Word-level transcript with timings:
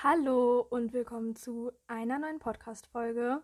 Hallo 0.00 0.60
und 0.60 0.92
willkommen 0.92 1.34
zu 1.34 1.72
einer 1.88 2.20
neuen 2.20 2.38
Podcast-Folge. 2.38 3.42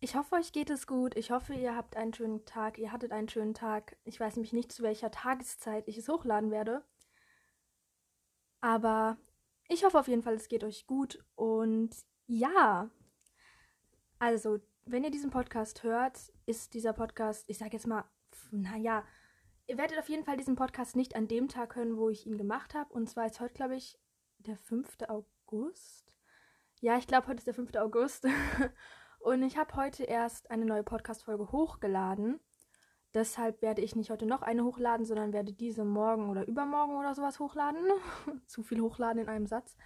Ich 0.00 0.16
hoffe, 0.16 0.34
euch 0.34 0.50
geht 0.50 0.70
es 0.70 0.88
gut. 0.88 1.16
Ich 1.16 1.30
hoffe, 1.30 1.54
ihr 1.54 1.76
habt 1.76 1.96
einen 1.96 2.12
schönen 2.12 2.44
Tag. 2.46 2.78
Ihr 2.78 2.90
hattet 2.90 3.12
einen 3.12 3.28
schönen 3.28 3.54
Tag. 3.54 3.96
Ich 4.02 4.18
weiß 4.18 4.34
nämlich 4.34 4.52
nicht, 4.52 4.72
zu 4.72 4.82
welcher 4.82 5.12
Tageszeit 5.12 5.86
ich 5.86 5.98
es 5.98 6.08
hochladen 6.08 6.50
werde. 6.50 6.84
Aber 8.60 9.16
ich 9.68 9.84
hoffe 9.84 10.00
auf 10.00 10.08
jeden 10.08 10.24
Fall, 10.24 10.34
es 10.34 10.48
geht 10.48 10.64
euch 10.64 10.84
gut. 10.88 11.24
Und 11.36 11.94
ja, 12.26 12.90
also, 14.18 14.58
wenn 14.84 15.04
ihr 15.04 15.12
diesen 15.12 15.30
Podcast 15.30 15.84
hört, 15.84 16.32
ist 16.46 16.74
dieser 16.74 16.92
Podcast, 16.92 17.48
ich 17.48 17.58
sage 17.58 17.74
jetzt 17.74 17.86
mal, 17.86 18.02
naja, 18.50 19.04
ihr 19.68 19.78
werdet 19.78 19.96
auf 19.96 20.08
jeden 20.08 20.24
Fall 20.24 20.36
diesen 20.36 20.56
Podcast 20.56 20.96
nicht 20.96 21.14
an 21.14 21.28
dem 21.28 21.46
Tag 21.46 21.76
hören, 21.76 21.98
wo 21.98 22.08
ich 22.08 22.26
ihn 22.26 22.36
gemacht 22.36 22.74
habe. 22.74 22.92
Und 22.92 23.08
zwar 23.08 23.26
ist 23.26 23.38
heute, 23.38 23.54
glaube 23.54 23.76
ich, 23.76 23.96
der 24.46 24.56
5. 24.56 24.98
August. 25.08 26.12
Ja, 26.80 26.98
ich 26.98 27.06
glaube, 27.06 27.28
heute 27.28 27.38
ist 27.38 27.46
der 27.46 27.54
5. 27.54 27.74
August. 27.76 28.26
Und 29.20 29.42
ich 29.42 29.56
habe 29.56 29.74
heute 29.76 30.04
erst 30.04 30.50
eine 30.50 30.66
neue 30.66 30.82
Podcast-Folge 30.82 31.50
hochgeladen. 31.50 32.40
Deshalb 33.14 33.62
werde 33.62 33.80
ich 33.80 33.96
nicht 33.96 34.10
heute 34.10 34.26
noch 34.26 34.42
eine 34.42 34.64
hochladen, 34.64 35.06
sondern 35.06 35.32
werde 35.32 35.52
diese 35.52 35.84
morgen 35.84 36.28
oder 36.28 36.46
übermorgen 36.46 36.96
oder 36.96 37.14
sowas 37.14 37.38
hochladen. 37.38 37.80
Zu 38.46 38.62
viel 38.62 38.80
hochladen 38.80 39.22
in 39.22 39.28
einem 39.28 39.46
Satz. 39.46 39.76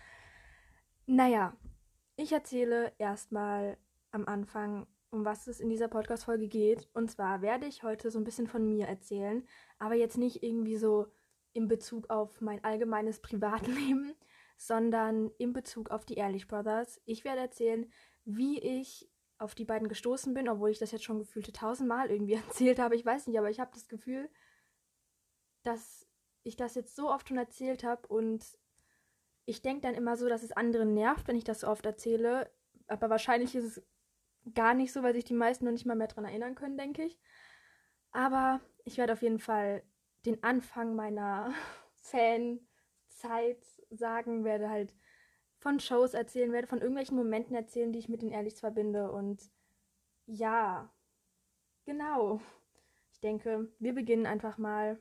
Naja, 1.06 1.56
ich 2.16 2.32
erzähle 2.32 2.93
erstmal 2.98 3.79
am 4.10 4.27
Anfang, 4.27 4.87
um 5.10 5.24
was 5.24 5.46
es 5.46 5.60
in 5.60 5.68
dieser 5.68 5.88
Podcast-Folge 5.88 6.48
geht. 6.48 6.88
Und 6.95 7.10
zwar 7.10 7.43
werde 7.43 7.66
ich 7.66 7.82
heute 7.82 8.10
so 8.10 8.18
ein 8.18 8.24
bisschen 8.24 8.48
von 8.48 8.66
mir 8.66 8.87
erzählen, 8.87 9.46
aber 9.79 9.95
jetzt 9.95 10.18
nicht 10.18 10.43
irgendwie 10.43 10.77
so 10.77 11.06
in 11.52 11.68
Bezug 11.68 12.10
auf 12.10 12.40
mein 12.40 12.62
allgemeines 12.65 13.20
Privatleben, 13.23 14.15
sondern 14.58 15.30
in 15.38 15.52
Bezug 15.52 15.90
auf 15.90 16.04
die 16.04 16.14
Ehrlich 16.14 16.48
Brothers. 16.48 17.00
Ich 17.06 17.24
werde 17.24 17.40
erzählen, 17.40 17.90
wie 18.24 18.59
ich 18.59 19.09
auf 19.38 19.54
die 19.54 19.65
beiden 19.65 19.88
gestoßen 19.88 20.34
bin, 20.34 20.48
obwohl 20.48 20.70
ich 20.70 20.80
das 20.80 20.90
jetzt 20.90 21.04
schon 21.04 21.20
gefühlte 21.20 21.52
tausendmal 21.52 22.10
irgendwie 22.10 22.34
erzählt 22.46 22.80
habe. 22.80 22.96
Ich 22.96 23.06
weiß 23.06 23.28
nicht, 23.28 23.38
aber 23.38 23.48
ich 23.48 23.60
habe 23.60 23.70
das 23.73 23.88
Gefühl, 23.88 24.28
dass 25.62 26.06
ich 26.42 26.56
das 26.56 26.74
jetzt 26.74 26.96
so 26.96 27.09
oft 27.09 27.28
schon 27.28 27.38
erzählt 27.38 27.84
habe 27.84 28.06
und 28.09 28.45
ich 29.45 29.62
denke 29.62 29.82
dann 29.82 29.95
immer 29.95 30.16
so, 30.16 30.28
dass 30.28 30.42
es 30.42 30.52
anderen 30.52 30.93
nervt, 30.93 31.28
wenn 31.28 31.37
ich 31.37 31.45
das 31.45 31.60
so 31.60 31.68
oft 31.68 31.87
erzähle. 31.87 32.50
Aber 32.88 33.09
wahrscheinlich 33.09 33.54
ist 33.54 33.65
es 33.65 33.82
gar 34.54 34.74
nicht 34.74 34.93
so, 34.93 35.02
weil 35.02 35.15
sich 35.15 35.24
die 35.24 35.34
meisten 35.34 35.65
noch 35.65 35.72
nicht 35.72 35.87
mal 35.87 35.96
mehr 35.96 36.09
dran 36.09 36.24
erinnern 36.24 36.54
können, 36.54 36.76
denke 36.76 37.04
ich. 37.04 37.18
Aber 38.10 38.60
ich 38.84 38.98
werde 38.98 39.12
auf 39.12 39.22
jeden 39.22 39.38
Fall 39.38 39.82
den 40.26 40.43
Anfang 40.43 40.96
meiner 40.96 41.52
Fanzeit 41.95 43.65
sagen, 43.90 44.44
werde 44.44 44.68
halt 44.70 44.94
von 45.58 45.80
Shows 45.80 46.14
erzählen, 46.14 46.52
werde 46.52 46.68
von 46.68 46.80
irgendwelchen 46.80 47.16
Momenten 47.16 47.54
erzählen, 47.56 47.92
die 47.92 47.98
ich 47.98 48.08
mit 48.08 48.22
den 48.22 48.30
Ehrlichs 48.30 48.60
verbinde. 48.60 49.10
Und 49.10 49.50
ja, 50.26 50.92
genau. 51.84 52.40
Ich 53.12 53.20
denke, 53.20 53.72
wir 53.78 53.94
beginnen 53.94 54.26
einfach 54.26 54.59
mal 54.59 55.00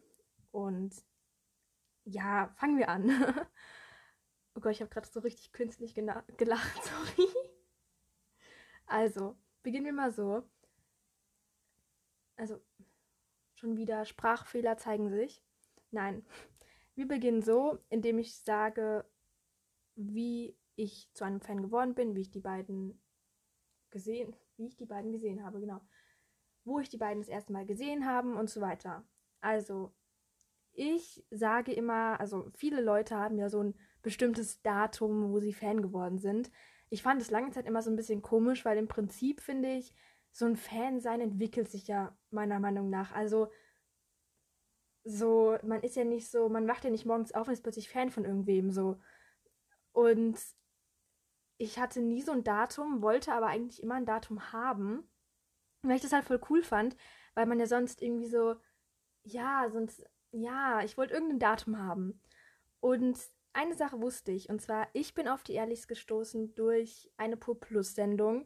und 0.52 0.96
ja, 2.06 2.50
fangen 2.56 2.78
wir 2.78 2.90
an. 2.90 3.10
oh 4.56 4.62
Gott, 4.62 4.72
ich 4.72 4.82
habe 4.82 4.90
gerade 4.90 5.08
so 5.08 5.20
richtig 5.20 5.52
künstlich 5.52 5.94
gelacht, 5.94 6.36
sorry. 6.84 7.30
Also, 8.88 9.38
beginnen 9.62 9.86
wir 9.86 9.94
mal 9.94 10.12
so. 10.12 10.44
Also, 12.38 12.60
schon 13.56 13.76
wieder 13.76 14.06
Sprachfehler 14.06 14.78
zeigen 14.78 15.10
sich. 15.10 15.44
Nein, 15.92 16.26
wir 16.98 17.08
beginnen 17.08 17.44
so, 17.44 17.78
indem 17.90 18.18
ich 18.18 18.36
sage, 18.36 19.06
wie 19.96 20.58
ich 20.76 21.10
zu 21.14 21.24
einem 21.24 21.42
Fan 21.42 21.62
geworden 21.62 21.94
bin, 21.94 22.16
wie 22.16 22.22
ich 22.22 22.32
die 22.32 22.40
beiden 22.40 23.00
gesehen, 23.92 24.36
wie 24.58 24.66
ich 24.66 24.78
die 24.78 24.88
beiden 24.88 25.12
gesehen 25.12 25.46
habe, 25.46 25.60
genau. 25.60 25.80
Wo 26.66 26.80
ich 26.80 26.90
die 26.90 26.98
beiden 26.98 27.22
das 27.22 27.30
erste 27.30 27.54
Mal 27.54 27.68
gesehen 27.68 28.08
habe 28.08 28.36
und 28.36 28.50
so 28.50 28.62
weiter. 28.62 29.08
Also, 29.40 29.94
ich 30.74 31.24
sage 31.30 31.72
immer, 31.72 32.20
also 32.20 32.50
viele 32.56 32.82
Leute 32.82 33.16
haben 33.16 33.38
ja 33.38 33.50
so 33.50 33.62
ein 33.62 33.76
bestimmtes 34.02 34.64
Datum, 34.64 35.32
wo 35.32 35.40
sie 35.40 35.54
Fan 35.54 35.84
geworden 35.84 36.18
sind. 36.18 36.52
Ich 36.90 37.04
fand 37.04 37.22
es 37.22 37.30
lange 37.30 37.52
Zeit 37.52 37.68
immer 37.68 37.84
so 37.84 37.92
ein 37.92 37.96
bisschen 37.96 38.24
komisch, 38.24 38.66
weil 38.66 38.78
im 38.78 38.88
Prinzip 38.88 39.42
finde 39.42 39.76
ich, 39.76 39.94
so 40.32 40.46
ein 40.46 40.56
Fan 40.56 41.00
sein 41.00 41.22
entwickelt 41.22 41.70
sich 41.70 41.88
ja 41.88 42.18
meiner 42.32 42.60
Meinung 42.60 42.90
nach. 42.90 43.12
Also 43.12 43.50
so, 45.08 45.58
man 45.64 45.82
ist 45.82 45.96
ja 45.96 46.04
nicht 46.04 46.30
so, 46.30 46.50
man 46.50 46.68
wacht 46.68 46.84
ja 46.84 46.90
nicht 46.90 47.06
morgens 47.06 47.34
auf 47.34 47.48
und 47.48 47.54
ist 47.54 47.64
plötzlich 47.64 47.90
Fan 47.90 48.12
von 48.12 48.26
irgendwem 48.26 48.72
so. 48.72 49.00
Und 49.94 50.38
ich 51.58 51.80
hatte 51.80 52.02
nie 52.02 52.22
so 52.22 52.34
ein 52.34 52.44
Datum, 52.44 53.02
wollte 53.02 53.32
aber 53.32 53.48
eigentlich 53.48 53.82
immer 53.82 53.96
ein 53.96 54.06
Datum 54.06 54.52
haben. 54.52 55.10
Weil 55.82 55.96
ich 55.96 56.02
das 56.02 56.12
halt 56.12 56.26
voll 56.26 56.42
cool 56.50 56.62
fand, 56.62 56.98
weil 57.36 57.46
man 57.46 57.60
ja 57.60 57.68
sonst 57.68 58.02
irgendwie 58.02 58.28
so, 58.28 58.56
ja, 59.24 59.70
sonst, 59.72 60.04
ja, 60.32 60.82
ich 60.84 60.98
wollte 60.98 61.14
irgendein 61.14 61.40
Datum 61.40 61.80
haben. 61.80 62.22
Und 62.80 63.18
eine 63.54 63.76
Sache 63.76 64.02
wusste 64.02 64.32
ich, 64.32 64.50
und 64.50 64.62
zwar, 64.62 64.88
ich 64.94 65.14
bin 65.14 65.28
auf 65.28 65.44
die 65.44 65.54
Ehrlichs 65.54 65.88
gestoßen 65.88 66.54
durch 66.56 67.10
eine 67.16 67.38
Pur 67.38 67.60
Plus 67.60 67.96
Sendung. 67.96 68.46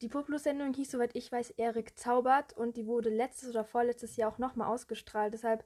Die 0.00 0.08
Pur 0.08 0.24
Plus 0.24 0.44
Sendung 0.44 0.72
hieß, 0.72 0.90
soweit 0.90 1.14
ich 1.14 1.30
weiß, 1.30 1.50
Erik 1.50 1.98
zaubert 1.98 2.56
und 2.56 2.76
die 2.76 2.86
wurde 2.86 3.10
letztes 3.10 3.50
oder 3.50 3.64
vorletztes 3.64 4.16
Jahr 4.16 4.32
auch 4.32 4.38
nochmal 4.38 4.68
ausgestrahlt. 4.68 5.34
Deshalb 5.34 5.64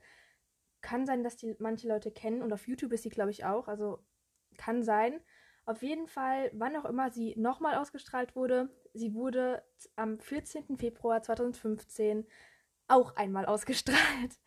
kann 0.82 1.06
sein, 1.06 1.22
dass 1.25 1.37
die 1.37 1.56
manche 1.59 1.88
Leute 1.88 2.10
kennen 2.10 2.43
und 2.43 2.53
auf 2.53 2.69
YouTube 2.69 2.93
ist 2.93 3.04
sie, 3.04 3.09
glaube 3.09 3.31
ich, 3.31 3.44
auch. 3.44 3.69
Also 3.69 4.00
kann 4.56 4.82
sein. 4.82 5.20
Auf 5.65 5.82
jeden 5.82 6.09
Fall, 6.09 6.50
wann 6.54 6.76
auch 6.76 6.84
immer 6.84 7.10
sie 7.10 7.34
nochmal 7.37 7.76
ausgestrahlt 7.76 8.34
wurde, 8.34 8.69
sie 8.94 9.15
wurde 9.15 9.62
am 9.94 10.19
14. 10.19 10.76
Februar 10.76 11.22
2015 11.22 12.26
auch 12.88 13.16
einmal 13.16 13.47
ausgestrahlt. 13.47 14.38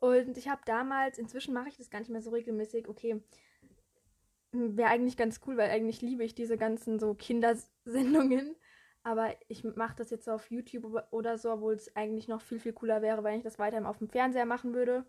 Und 0.00 0.38
ich 0.38 0.48
habe 0.48 0.62
damals, 0.64 1.18
inzwischen 1.18 1.52
mache 1.52 1.68
ich 1.68 1.76
das 1.76 1.90
gar 1.90 1.98
nicht 1.98 2.10
mehr 2.10 2.22
so 2.22 2.30
regelmäßig, 2.30 2.88
okay, 2.88 3.22
wäre 4.52 4.88
eigentlich 4.88 5.16
ganz 5.16 5.40
cool, 5.46 5.56
weil 5.56 5.70
eigentlich 5.70 6.00
liebe 6.00 6.24
ich 6.24 6.34
diese 6.34 6.56
ganzen 6.56 6.98
so 6.98 7.14
Kindersendungen. 7.14 8.56
Aber 9.02 9.34
ich 9.48 9.64
mache 9.64 9.96
das 9.96 10.10
jetzt 10.10 10.28
auf 10.28 10.50
YouTube 10.50 11.02
oder 11.10 11.38
so, 11.38 11.52
obwohl 11.52 11.74
es 11.74 11.94
eigentlich 11.96 12.28
noch 12.28 12.42
viel, 12.42 12.60
viel 12.60 12.72
cooler 12.72 13.02
wäre, 13.02 13.24
wenn 13.24 13.38
ich 13.38 13.42
das 13.42 13.58
weiterhin 13.58 13.86
auf 13.86 13.98
dem 13.98 14.08
Fernseher 14.08 14.46
machen 14.46 14.74
würde. 14.74 15.04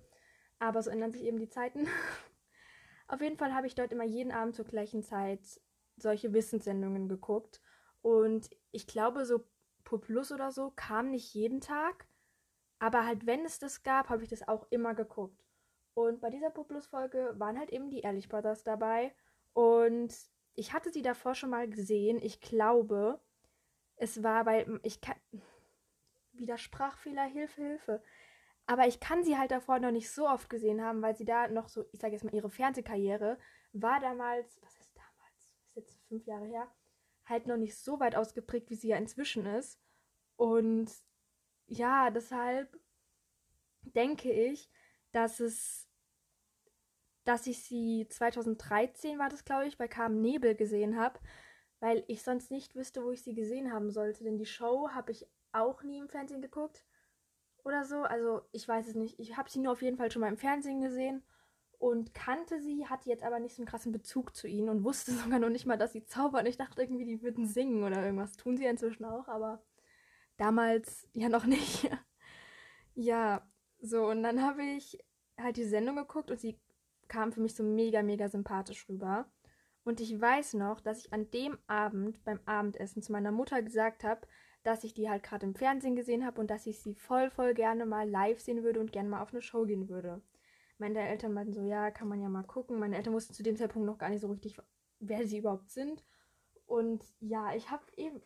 Aber 0.62 0.84
so 0.84 0.92
ändern 0.92 1.12
sich 1.12 1.24
eben 1.24 1.40
die 1.40 1.50
Zeiten. 1.50 1.88
Auf 3.08 3.20
jeden 3.20 3.36
Fall 3.36 3.54
habe 3.56 3.66
ich 3.66 3.74
dort 3.74 3.92
immer 3.92 4.04
jeden 4.04 4.32
Abend 4.32 4.56
zur 4.56 4.66
gleichen 4.66 5.02
Zeit 5.02 5.42
solche 5.98 6.34
Wissenssendungen 6.34 7.10
geguckt. 7.10 7.60
Und 8.04 8.48
ich 8.72 8.86
glaube, 8.86 9.26
so 9.26 9.44
Pro 9.84 9.98
Plus 9.98 10.32
oder 10.32 10.52
so 10.52 10.70
kam 10.76 11.10
nicht 11.10 11.34
jeden 11.34 11.62
Tag. 11.62 12.08
Aber 12.78 13.08
halt, 13.08 13.26
wenn 13.26 13.44
es 13.44 13.58
das 13.58 13.82
gab, 13.82 14.10
habe 14.10 14.22
ich 14.22 14.30
das 14.30 14.48
auch 14.48 14.68
immer 14.70 14.94
geguckt. 14.94 15.44
Und 15.96 16.22
bei 16.22 16.30
dieser 16.30 16.52
Pro 16.52 16.64
Plus 16.64 16.86
Folge 16.86 17.34
waren 17.40 17.58
halt 17.58 17.72
eben 17.72 17.90
die 17.90 18.02
Ehrlich 18.02 18.30
Brothers 18.30 18.64
dabei. 18.64 19.16
Und 19.54 20.14
ich 20.54 20.74
hatte 20.74 20.92
sie 20.92 21.02
davor 21.02 21.34
schon 21.34 21.50
mal 21.50 21.68
gesehen. 21.68 22.20
Ich 22.22 22.40
glaube, 22.40 23.20
es 23.96 24.22
war 24.22 24.46
bei. 24.46 24.68
Ich 24.84 25.02
kann. 25.02 25.16
Wieder 26.34 26.60
Sprachfehler, 26.60 27.26
Hilfe, 27.26 27.62
Hilfe. 27.64 28.04
Aber 28.72 28.88
ich 28.88 29.02
kann 29.02 29.22
sie 29.22 29.38
halt 29.38 29.52
davor 29.52 29.80
noch 29.80 29.92
nicht 29.92 30.10
so 30.10 30.30
oft 30.30 30.50
gesehen 30.50 30.82
haben, 30.82 31.02
weil 31.02 31.14
sie 31.14 31.26
da 31.26 31.50
noch 31.50 31.68
so, 31.68 31.84
ich 31.92 32.00
sage 32.00 32.14
jetzt 32.14 32.24
mal, 32.24 32.34
ihre 32.34 32.50
Fernsehkarriere 32.50 33.38
war 33.74 34.00
damals, 34.00 34.62
was 34.62 34.78
ist 34.78 34.96
damals, 34.96 35.52
ist 35.66 35.76
jetzt 35.76 36.08
fünf 36.08 36.26
Jahre 36.26 36.46
her, 36.46 36.72
halt 37.26 37.48
noch 37.48 37.58
nicht 37.58 37.76
so 37.78 38.00
weit 38.00 38.16
ausgeprägt, 38.16 38.70
wie 38.70 38.76
sie 38.76 38.88
ja 38.88 38.96
inzwischen 38.96 39.46
ist. 39.46 39.78
Und 40.38 40.90
ja, 41.68 42.12
deshalb 42.12 42.80
denke 43.82 44.32
ich, 44.32 44.70
dass 45.12 45.42
es, 45.42 45.90
dass 47.26 47.48
ich 47.48 47.62
sie 47.66 48.08
2013 48.08 49.20
war 49.20 49.28
das, 49.28 49.44
glaube 49.44 49.68
ich, 49.68 49.78
bei 49.78 49.90
Carmen 49.90 50.22
Nebel 50.22 50.56
gesehen 50.56 50.98
habe, 50.98 51.20
weil 51.82 52.06
ich 52.08 52.24
sonst 52.24 52.52
nicht 52.52 52.74
wüsste, 52.74 53.04
wo 53.04 53.12
ich 53.12 53.22
sie 53.22 53.34
gesehen 53.34 53.74
haben 53.74 53.92
sollte. 53.92 54.24
Denn 54.24 54.38
die 54.38 54.46
Show 54.46 54.92
habe 54.92 55.12
ich 55.12 55.28
auch 55.52 55.84
nie 55.84 55.98
im 55.98 56.08
Fernsehen 56.08 56.42
geguckt 56.42 56.86
oder 57.64 57.86
so. 57.86 58.04
Also 58.04 58.42
ich 58.52 58.68
weiß 58.68 58.88
es 58.88 58.96
nicht. 58.96 59.20
Ich 59.20 59.38
habe 59.38 59.50
sie 59.50 59.60
nur 59.60 59.74
auf 59.74 59.82
jeden 59.82 59.98
Fall 59.98 60.12
schon 60.12 60.22
mal 60.22 60.30
im 60.30 60.38
Fernsehen 60.38 60.82
gesehen 60.82 61.24
und 61.80 62.14
kannte 62.14 62.62
sie, 62.62 62.86
hatte 62.86 63.10
jetzt 63.10 63.24
aber 63.24 63.40
nicht 63.40 63.56
so 63.56 63.62
einen 63.62 63.68
krassen 63.68 63.92
Bezug 63.92 64.36
zu 64.36 64.48
ihnen 64.48 64.70
und 64.70 64.84
wusste 64.84 65.12
sogar 65.24 65.40
noch 65.40 65.50
nicht 65.50 65.66
mal, 65.66 65.78
dass 65.78 65.94
sie 65.94 66.06
zaubern. 66.06 66.46
Ich 66.46 66.58
dachte 66.58 66.82
irgendwie, 66.82 67.06
die 67.06 67.22
würden 67.22 67.46
singen 67.48 67.84
oder 67.84 68.04
irgendwas. 68.04 68.38
Tun 68.38 68.58
sie 68.58 68.66
inzwischen 68.66 69.06
auch, 69.06 69.28
aber 69.28 69.64
damals 70.38 71.08
ja 71.14 71.30
noch 71.30 71.46
nicht. 71.48 71.90
ja, 72.94 73.48
so 73.80 74.08
und 74.08 74.24
dann 74.24 74.42
habe 74.42 74.64
ich 74.64 75.00
halt 75.40 75.58
die 75.58 75.64
Sendung 75.64 75.96
geguckt 75.96 76.30
und 76.30 76.40
sie 76.40 76.60
kam 77.08 77.32
für 77.32 77.42
mich 77.42 77.56
so 77.56 77.64
mega, 77.64 78.04
mega 78.04 78.30
sympathisch 78.30 78.88
rüber. 78.88 79.30
Und 79.84 80.00
ich 80.00 80.20
weiß 80.20 80.54
noch, 80.54 80.80
dass 80.80 81.00
ich 81.00 81.12
an 81.12 81.30
dem 81.32 81.58
Abend 81.68 82.24
beim 82.24 82.40
Abendessen 82.46 83.02
zu 83.02 83.12
meiner 83.12 83.32
Mutter 83.32 83.62
gesagt 83.64 84.04
habe, 84.04 84.28
dass 84.64 84.84
ich 84.84 84.94
die 84.94 85.10
halt 85.10 85.24
gerade 85.24 85.46
im 85.46 85.56
Fernsehen 85.56 85.96
gesehen 85.96 86.26
habe 86.26 86.40
und 86.40 86.50
dass 86.50 86.68
ich 86.68 86.80
sie 86.80 86.96
voll, 86.96 87.30
voll 87.32 87.54
gerne 87.54 87.86
mal 87.86 88.10
live 88.10 88.40
sehen 88.40 88.64
würde 88.64 88.80
und 88.80 88.92
gerne 88.92 89.10
mal 89.10 89.22
auf 89.22 89.32
eine 89.32 89.42
Show 89.42 89.66
gehen 89.66 89.90
würde. 89.90 90.22
Meine 90.78 91.00
Eltern 91.08 91.34
meinten 91.34 91.54
so, 91.54 91.62
ja, 91.62 91.92
kann 91.92 92.08
man 92.08 92.22
ja 92.22 92.30
mal 92.30 92.44
gucken. 92.44 92.80
Meine 92.80 92.98
Eltern 92.98 93.14
wussten 93.14 93.34
zu 93.34 93.44
dem 93.44 93.56
Zeitpunkt 93.56 93.86
noch 93.86 93.98
gar 93.98 94.10
nicht 94.10 94.22
so 94.22 94.28
richtig, 94.30 94.58
wer 95.00 95.28
sie 95.28 95.38
überhaupt 95.38 95.70
sind. 95.70 96.04
Und 96.66 97.04
ja, 97.20 97.54
ich 97.54 97.70
habe 97.70 97.84
eben. 97.98 98.22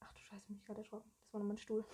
Ach 0.00 0.12
du 0.12 0.20
Scheiße, 0.20 0.52
mich 0.52 0.64
gerade 0.64 0.80
erschrocken. 0.80 1.10
Das 1.22 1.32
war 1.32 1.40
noch 1.40 1.46
mein 1.46 1.56
Stuhl. 1.56 1.84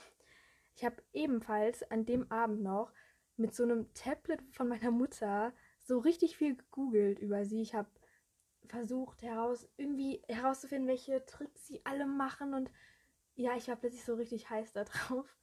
Ich 0.74 0.84
habe 0.84 0.96
ebenfalls 1.12 1.82
an 1.90 2.04
dem 2.06 2.30
Abend 2.32 2.62
noch 2.62 2.92
mit 3.36 3.54
so 3.54 3.62
einem 3.62 3.92
Tablet 3.94 4.40
von 4.50 4.68
meiner 4.68 4.90
Mutter 4.90 5.52
so 5.80 5.98
richtig 5.98 6.36
viel 6.36 6.56
gegoogelt 6.56 7.18
über 7.18 7.44
sie. 7.44 7.62
Ich 7.62 7.74
habe 7.74 7.90
versucht 8.68 9.22
heraus 9.22 9.68
irgendwie 9.76 10.22
herauszufinden, 10.28 10.88
welche 10.88 11.24
Tricks 11.26 11.66
sie 11.66 11.84
alle 11.84 12.06
machen 12.06 12.54
und 12.54 12.70
ja, 13.42 13.56
ich 13.56 13.68
war 13.68 13.76
plötzlich 13.76 14.04
so 14.04 14.14
richtig 14.14 14.48
heiß 14.50 14.72
da 14.72 14.84
drauf. 14.84 15.36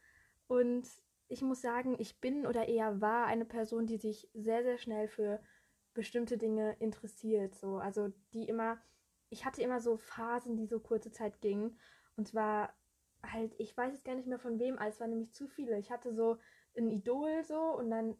Und 0.47 0.87
ich 1.27 1.41
muss 1.41 1.61
sagen, 1.61 1.95
ich 1.99 2.19
bin 2.19 2.47
oder 2.47 2.67
eher 2.67 3.01
war 3.01 3.27
eine 3.27 3.45
Person, 3.45 3.85
die 3.85 3.97
sich 3.97 4.29
sehr, 4.33 4.63
sehr 4.63 4.77
schnell 4.77 5.07
für 5.07 5.41
bestimmte 5.93 6.37
Dinge 6.37 6.75
interessiert. 6.79 7.55
So, 7.55 7.77
also 7.77 8.11
die 8.33 8.45
immer, 8.45 8.79
ich 9.29 9.45
hatte 9.45 9.61
immer 9.61 9.79
so 9.79 9.97
Phasen, 9.97 10.55
die 10.55 10.65
so 10.65 10.79
kurze 10.79 11.11
Zeit 11.11 11.41
gingen. 11.41 11.77
Und 12.15 12.27
zwar 12.27 12.73
halt, 13.21 13.53
ich 13.59 13.75
weiß 13.75 13.93
jetzt 13.93 14.05
gar 14.05 14.15
nicht 14.15 14.27
mehr 14.27 14.39
von 14.39 14.59
wem, 14.59 14.77
aber 14.77 14.89
es 14.89 14.99
waren 14.99 15.09
nämlich 15.09 15.33
zu 15.33 15.47
viele. 15.47 15.77
Ich 15.77 15.91
hatte 15.91 16.13
so 16.13 16.37
ein 16.77 16.87
Idol 16.87 17.43
so 17.43 17.59
und 17.77 17.91
dann 17.91 18.15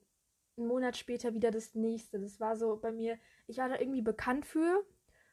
einen 0.58 0.68
Monat 0.68 0.98
später 0.98 1.34
wieder 1.34 1.52
das 1.52 1.74
nächste. 1.74 2.20
Das 2.20 2.40
war 2.40 2.56
so 2.58 2.78
bei 2.78 2.92
mir, 2.92 3.18
ich 3.48 3.58
war 3.58 3.70
da 3.70 3.80
irgendwie 3.80 4.02
bekannt 4.02 4.46
für 4.46 4.86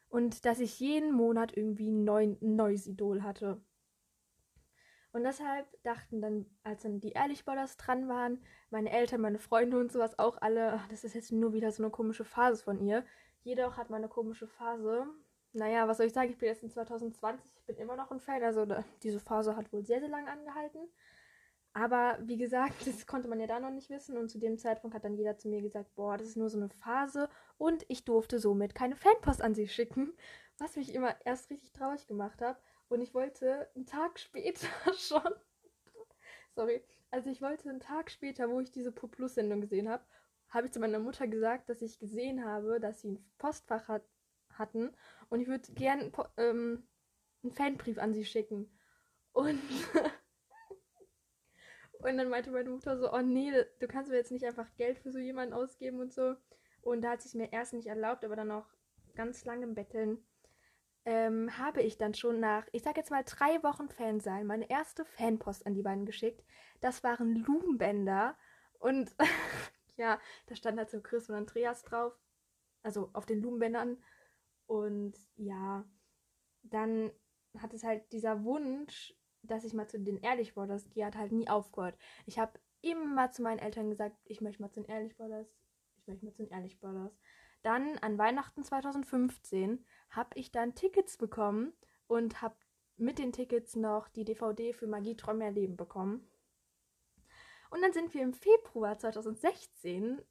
und 0.09 0.45
dass 0.45 0.59
ich 0.59 0.79
jeden 0.79 1.11
Monat 1.11 1.55
irgendwie 1.55 1.91
ein, 1.91 2.05
neu, 2.05 2.23
ein 2.23 2.55
neues 2.55 2.87
Idol 2.87 3.23
hatte. 3.23 3.61
Und 5.11 5.23
deshalb 5.23 5.65
dachten 5.83 6.21
dann, 6.21 6.45
als 6.63 6.83
dann 6.83 6.99
die 6.99 7.13
Ehrlich 7.13 7.45
Brothers 7.45 7.77
dran 7.77 8.07
waren, 8.07 8.41
meine 8.69 8.91
Eltern, 8.91 9.21
meine 9.21 9.39
Freunde 9.39 9.79
und 9.79 9.91
sowas 9.91 10.19
auch 10.19 10.41
alle, 10.41 10.79
das 10.89 11.03
ist 11.03 11.15
jetzt 11.15 11.31
nur 11.31 11.53
wieder 11.53 11.71
so 11.71 11.83
eine 11.83 11.91
komische 11.91 12.25
Phase 12.25 12.63
von 12.63 12.79
ihr. 12.79 13.05
Jeder 13.43 13.67
auch 13.67 13.77
hat 13.77 13.89
mal 13.89 13.97
eine 13.97 14.09
komische 14.09 14.47
Phase. 14.47 15.07
Naja, 15.53 15.87
was 15.87 15.97
soll 15.97 16.07
ich 16.07 16.13
sagen, 16.13 16.29
ich 16.29 16.37
bin 16.37 16.49
jetzt 16.49 16.63
in 16.63 16.69
2020, 16.69 17.45
ich 17.55 17.65
bin 17.65 17.77
immer 17.77 17.95
noch 17.95 18.11
ein 18.11 18.19
Fan. 18.19 18.43
Also 18.43 18.67
diese 19.01 19.19
Phase 19.19 19.55
hat 19.55 19.71
wohl 19.71 19.83
sehr, 19.83 19.99
sehr 19.99 20.09
lange 20.09 20.29
angehalten. 20.29 20.81
Aber 21.73 22.17
wie 22.23 22.37
gesagt, 22.37 22.75
das 22.87 23.05
konnte 23.05 23.27
man 23.27 23.39
ja 23.39 23.47
da 23.47 23.59
noch 23.59 23.69
nicht 23.69 23.89
wissen. 23.89 24.17
Und 24.17 24.29
zu 24.29 24.39
dem 24.39 24.57
Zeitpunkt 24.57 24.95
hat 24.95 25.05
dann 25.05 25.15
jeder 25.15 25.37
zu 25.37 25.47
mir 25.47 25.61
gesagt, 25.61 25.95
boah, 25.95 26.17
das 26.17 26.27
ist 26.27 26.37
nur 26.37 26.49
so 26.49 26.57
eine 26.57 26.69
Phase. 26.69 27.29
Und 27.57 27.85
ich 27.87 28.03
durfte 28.03 28.39
somit 28.39 28.75
keine 28.75 28.95
Fanpost 28.95 29.41
an 29.41 29.55
sie 29.55 29.67
schicken, 29.67 30.13
was 30.59 30.75
mich 30.75 30.93
immer 30.93 31.15
erst 31.25 31.49
richtig 31.49 31.73
traurig 31.73 32.07
gemacht 32.07 32.41
hat. 32.41 32.61
Und 32.89 33.01
ich 33.01 33.13
wollte 33.13 33.69
einen 33.75 33.85
Tag 33.85 34.19
später 34.19 34.67
schon, 34.93 35.33
sorry, 36.55 36.83
also 37.11 37.29
ich 37.29 37.41
wollte 37.41 37.69
einen 37.69 37.79
Tag 37.79 38.11
später, 38.11 38.49
wo 38.49 38.59
ich 38.59 38.71
diese 38.71 38.91
Pro 38.91 39.07
Plus 39.07 39.35
Sendung 39.35 39.61
gesehen 39.61 39.89
habe, 39.89 40.03
habe 40.49 40.67
ich 40.67 40.73
zu 40.73 40.79
meiner 40.79 40.99
Mutter 40.99 41.27
gesagt, 41.27 41.69
dass 41.69 41.81
ich 41.81 41.99
gesehen 41.99 42.45
habe, 42.45 42.79
dass 42.79 43.01
sie 43.01 43.11
ein 43.11 43.31
Postfach 43.37 43.87
hat, 43.87 44.03
hatten 44.53 44.95
und 45.29 45.41
ich 45.41 45.47
würde 45.47 45.71
gern 45.73 46.11
ähm, 46.37 46.87
einen 47.43 47.51
Fanbrief 47.51 47.97
an 47.99 48.13
sie 48.13 48.25
schicken. 48.25 48.71
Und 49.33 49.61
Und 51.99 52.17
dann 52.17 52.29
meinte 52.29 52.51
meine 52.51 52.69
Mutter 52.69 52.97
so, 52.97 53.11
oh 53.11 53.21
nee, 53.21 53.51
du 53.79 53.87
kannst 53.87 54.11
mir 54.11 54.17
jetzt 54.17 54.31
nicht 54.31 54.45
einfach 54.45 54.67
Geld 54.75 54.99
für 54.99 55.11
so 55.11 55.19
jemanden 55.19 55.53
ausgeben 55.53 55.99
und 55.99 56.13
so. 56.13 56.35
Und 56.81 57.01
da 57.01 57.11
hat 57.11 57.21
sie 57.21 57.29
es 57.29 57.33
mir 57.33 57.51
erst 57.51 57.73
nicht 57.73 57.87
erlaubt, 57.87 58.23
aber 58.23 58.35
dann 58.35 58.51
auch 58.51 58.67
ganz 59.15 59.45
langem 59.45 59.73
Betteln, 59.73 60.23
ähm, 61.07 61.57
habe 61.57 61.81
ich 61.81 61.97
dann 61.97 62.13
schon 62.13 62.41
nach, 62.41 62.67
ich 62.73 62.83
sag 62.83 62.97
jetzt 62.97 63.11
mal 63.11 63.23
drei 63.23 63.63
Wochen 63.63 63.87
Fan 63.87 64.19
sein, 64.19 64.45
meine 64.45 64.69
erste 64.69 65.05
Fanpost 65.05 65.65
an 65.65 65.73
die 65.73 65.81
beiden 65.81 66.05
geschickt. 66.05 66.43
Das 66.81 67.01
waren 67.01 67.33
Lumenbänder. 67.45 68.37
Und 68.77 69.15
ja, 69.95 70.19
da 70.47 70.55
stand 70.55 70.77
halt 70.77 70.89
so 70.89 70.99
Chris 70.99 71.29
und 71.29 71.35
Andreas 71.35 71.83
drauf. 71.83 72.11
Also 72.83 73.09
auf 73.13 73.25
den 73.25 73.41
Lumenbändern. 73.41 74.03
Und 74.65 75.17
ja, 75.37 75.85
dann 76.63 77.09
hat 77.57 77.73
es 77.73 77.85
halt 77.85 78.11
dieser 78.11 78.43
Wunsch, 78.43 79.15
dass 79.43 79.63
ich 79.63 79.73
mal 79.73 79.87
zu 79.87 80.01
den 80.01 80.17
Ehrlich 80.17 80.55
Brothers 80.55 80.89
gehe, 80.89 81.05
hat 81.05 81.15
halt 81.15 81.31
nie 81.31 81.47
aufgehört. 81.47 81.97
Ich 82.25 82.37
habe 82.37 82.59
immer 82.81 83.31
zu 83.31 83.43
meinen 83.43 83.59
Eltern 83.59 83.89
gesagt, 83.89 84.17
ich 84.25 84.41
möchte 84.41 84.61
mal 84.61 84.71
zu 84.71 84.81
den 84.81 84.89
Ehrlich 84.89 85.15
Brothers, 85.15 85.47
ich 85.99 86.07
möchte 86.07 86.25
mal 86.25 86.33
zu 86.33 86.43
den 86.43 86.51
Ehrlich 86.51 86.77
Brothers. 86.81 87.17
Dann 87.63 87.97
an 87.99 88.17
Weihnachten 88.17 88.63
2015 88.63 89.85
habe 90.09 90.29
ich 90.35 90.51
dann 90.51 90.75
Tickets 90.75 91.17
bekommen 91.17 91.73
und 92.07 92.41
habe 92.41 92.55
mit 92.97 93.19
den 93.19 93.31
Tickets 93.31 93.75
noch 93.75 94.07
die 94.09 94.25
DVD 94.25 94.73
für 94.73 94.87
Magie 94.87 95.15
Träume 95.15 95.45
erleben 95.45 95.75
bekommen. 95.75 96.27
Und 97.69 97.81
dann 97.81 97.93
sind 97.93 98.13
wir 98.13 98.23
im 98.23 98.33
Februar 98.33 98.97
2016 98.97 100.21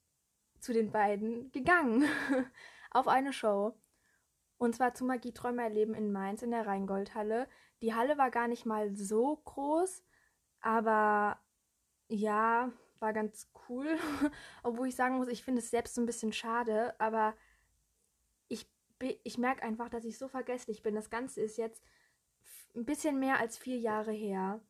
zu 0.59 0.73
den 0.73 0.91
beiden 0.91 1.53
gegangen 1.53 2.05
auf 2.91 3.09
eine 3.09 3.33
Show. 3.33 3.75
Und 4.59 4.75
zwar 4.75 4.95
zu 4.95 5.05
Magie 5.05 5.33
Träume 5.33 5.63
erleben 5.63 5.95
in 5.95 6.13
Mainz 6.13 6.43
in 6.43 6.51
der 6.51 6.67
Rheingoldhalle. 6.67 7.47
Die 7.83 7.95
Halle 7.95 8.17
war 8.17 8.31
gar 8.31 8.49
nicht 8.49 8.65
mal 8.65 8.97
so 8.97 9.37
groß, 9.45 10.03
aber 10.61 11.39
ja, 12.09 12.73
war 13.01 13.13
ganz 13.13 13.51
cool. 13.69 13.99
Obwohl 14.63 14.89
ich 14.89 14.97
sagen 14.97 15.17
muss, 15.17 15.29
ich 15.29 15.43
finde 15.43 15.61
es 15.61 15.71
selbst 15.71 15.95
so 15.95 16.01
ein 16.01 16.07
bisschen 16.07 16.33
schade, 16.33 16.99
aber 16.99 17.35
ich, 18.49 18.69
ich 19.25 19.39
merke 19.39 19.63
einfach, 19.63 19.89
dass 19.89 20.05
ich 20.05 20.19
so 20.19 20.29
vergesslich 20.29 20.83
bin. 20.83 20.95
Das 20.95 21.11
Ganze 21.11 21.41
ist 21.41 21.57
jetzt 21.57 21.83
ein 22.75 22.85
bisschen 22.85 23.19
mehr 23.19 23.39
als 23.39 23.59
vier 23.59 23.79
Jahre 23.79 24.13
her. 24.13 24.61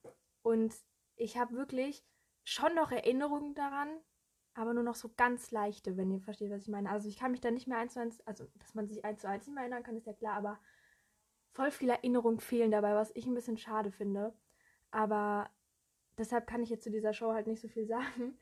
Und 0.42 0.74
ich 1.16 1.36
habe 1.36 1.54
wirklich 1.54 2.04
schon 2.44 2.74
noch 2.74 2.92
Erinnerungen 2.92 3.54
daran, 3.54 3.88
aber 4.54 4.72
nur 4.72 4.84
noch 4.84 4.94
so 4.94 5.10
ganz 5.16 5.50
leichte, 5.50 5.96
wenn 5.96 6.10
ihr 6.10 6.20
versteht, 6.20 6.50
was 6.50 6.62
ich 6.62 6.68
meine. 6.68 6.90
Also 6.90 7.08
ich 7.08 7.18
kann 7.18 7.32
mich 7.32 7.40
da 7.40 7.50
nicht 7.50 7.66
mehr 7.66 7.78
eins 7.78 7.94
zu 7.94 8.00
eins, 8.00 8.20
also 8.26 8.46
dass 8.54 8.74
man 8.74 8.86
sich 8.86 9.04
eins 9.04 9.20
zu 9.20 9.28
eins 9.28 9.46
nicht 9.46 9.54
mehr 9.54 9.64
erinnern 9.64 9.82
kann, 9.82 9.96
ist 9.96 10.06
ja 10.06 10.12
klar, 10.12 10.34
aber 10.34 10.58
voll 11.52 11.70
viele 11.70 11.94
Erinnerungen 11.94 12.40
fehlen 12.40 12.70
dabei, 12.70 12.94
was 12.94 13.10
ich 13.14 13.26
ein 13.26 13.34
bisschen 13.34 13.58
schade 13.58 13.90
finde. 13.90 14.34
Aber 14.90 15.50
deshalb 16.18 16.46
kann 16.46 16.62
ich 16.62 16.70
jetzt 16.70 16.84
zu 16.84 16.90
dieser 16.90 17.12
Show 17.12 17.32
halt 17.32 17.46
nicht 17.46 17.60
so 17.60 17.68
viel 17.68 17.86
sagen. 17.86 18.38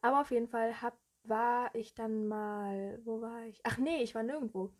Aber 0.00 0.20
auf 0.20 0.30
jeden 0.30 0.48
Fall 0.48 0.80
hab, 0.80 0.98
war 1.24 1.74
ich 1.74 1.94
dann 1.94 2.26
mal, 2.28 3.00
wo 3.04 3.20
war 3.20 3.44
ich? 3.44 3.60
Ach 3.64 3.78
nee, 3.78 4.02
ich 4.02 4.14
war 4.14 4.22
nirgendwo. 4.22 4.72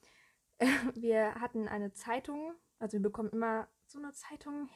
Wir 0.95 1.35
hatten 1.37 1.69
eine 1.69 1.93
Zeitung, 1.93 2.53
also 2.81 2.95
wir 2.95 3.03
bekommen 3.03 3.31
immer 3.31 3.69
so 3.87 3.99
eine 3.99 4.13
Zeitung, 4.13 4.69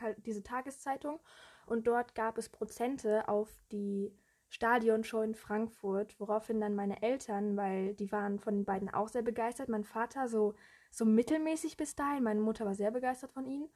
halt 0.00 0.26
diese 0.26 0.42
Tageszeitung. 0.42 1.20
Und 1.66 1.86
dort 1.86 2.14
gab 2.14 2.38
es 2.38 2.48
Prozente 2.48 3.28
auf 3.28 3.48
die 3.70 4.12
Stadionshow 4.48 5.22
in 5.22 5.34
Frankfurt, 5.34 6.18
woraufhin 6.18 6.60
dann 6.60 6.74
meine 6.74 7.02
Eltern, 7.02 7.56
weil 7.56 7.94
die 7.94 8.10
waren 8.10 8.38
von 8.38 8.54
den 8.56 8.64
beiden 8.64 8.88
auch 8.88 9.08
sehr 9.08 9.22
begeistert, 9.22 9.68
mein 9.68 9.84
Vater 9.84 10.28
so, 10.28 10.54
so 10.90 11.04
mittelmäßig 11.04 11.76
bis 11.76 11.94
dahin, 11.94 12.24
meine 12.24 12.40
Mutter 12.40 12.64
war 12.64 12.74
sehr 12.74 12.90
begeistert 12.90 13.32
von 13.32 13.46
ihnen. 13.46 13.68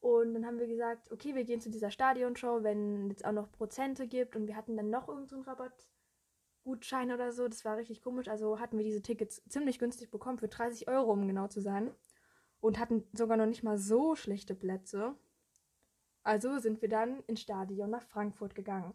Und 0.00 0.34
dann 0.34 0.46
haben 0.46 0.58
wir 0.58 0.66
gesagt, 0.66 1.10
okay, 1.10 1.34
wir 1.34 1.44
gehen 1.44 1.60
zu 1.60 1.70
dieser 1.70 1.90
Stadionshow, 1.90 2.62
wenn 2.62 3.10
es 3.10 3.24
auch 3.24 3.32
noch 3.32 3.50
Prozente 3.50 4.06
gibt. 4.06 4.36
Und 4.36 4.46
wir 4.46 4.56
hatten 4.56 4.76
dann 4.76 4.90
noch 4.90 5.08
irgendeinen 5.08 5.44
so 5.44 5.50
Rabattgutschein 5.50 7.12
oder 7.12 7.32
so. 7.32 7.48
Das 7.48 7.64
war 7.64 7.76
richtig 7.76 8.02
komisch. 8.02 8.28
Also 8.28 8.60
hatten 8.60 8.78
wir 8.78 8.84
diese 8.84 9.02
Tickets 9.02 9.42
ziemlich 9.48 9.78
günstig 9.78 10.10
bekommen, 10.10 10.38
für 10.38 10.48
30 10.48 10.88
Euro, 10.88 11.12
um 11.12 11.26
genau 11.26 11.48
zu 11.48 11.60
sein. 11.60 11.94
Und 12.60 12.78
hatten 12.78 13.04
sogar 13.12 13.36
noch 13.36 13.46
nicht 13.46 13.62
mal 13.62 13.78
so 13.78 14.14
schlechte 14.14 14.54
Plätze. 14.54 15.14
Also 16.22 16.58
sind 16.58 16.82
wir 16.82 16.88
dann 16.88 17.20
ins 17.28 17.40
Stadion 17.40 17.90
nach 17.90 18.02
Frankfurt 18.02 18.54
gegangen. 18.54 18.94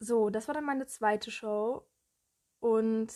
So, 0.00 0.30
das 0.30 0.48
war 0.48 0.54
dann 0.54 0.64
meine 0.64 0.86
zweite 0.86 1.30
Show. 1.30 1.86
Und 2.58 3.12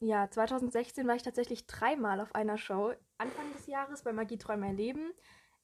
ja, 0.00 0.30
2016 0.30 1.06
war 1.06 1.14
ich 1.14 1.22
tatsächlich 1.22 1.66
dreimal 1.66 2.20
auf 2.20 2.34
einer 2.34 2.58
Show. 2.58 2.92
Anfang 3.18 3.52
des 3.52 3.66
Jahres 3.66 4.02
bei 4.02 4.12
Magie 4.12 4.38
Träume 4.38 4.72
Leben. 4.72 5.12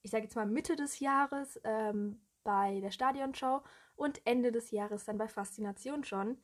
Ich 0.02 0.11
sage 0.11 0.25
jetzt 0.25 0.37
mal 0.37 0.47
Mitte 0.47 0.76
des 0.76 1.00
Jahres 1.00 1.61
ähm, 1.64 2.21
bei 2.45 2.80
der 2.80 2.90
Stadionshow 2.90 3.62
und 3.97 4.25
Ende 4.26 4.52
des 4.52 4.71
Jahres 4.71 5.04
dann 5.04 5.19
bei 5.19 5.28
Faszination 5.28 6.04
schon. 6.04 6.38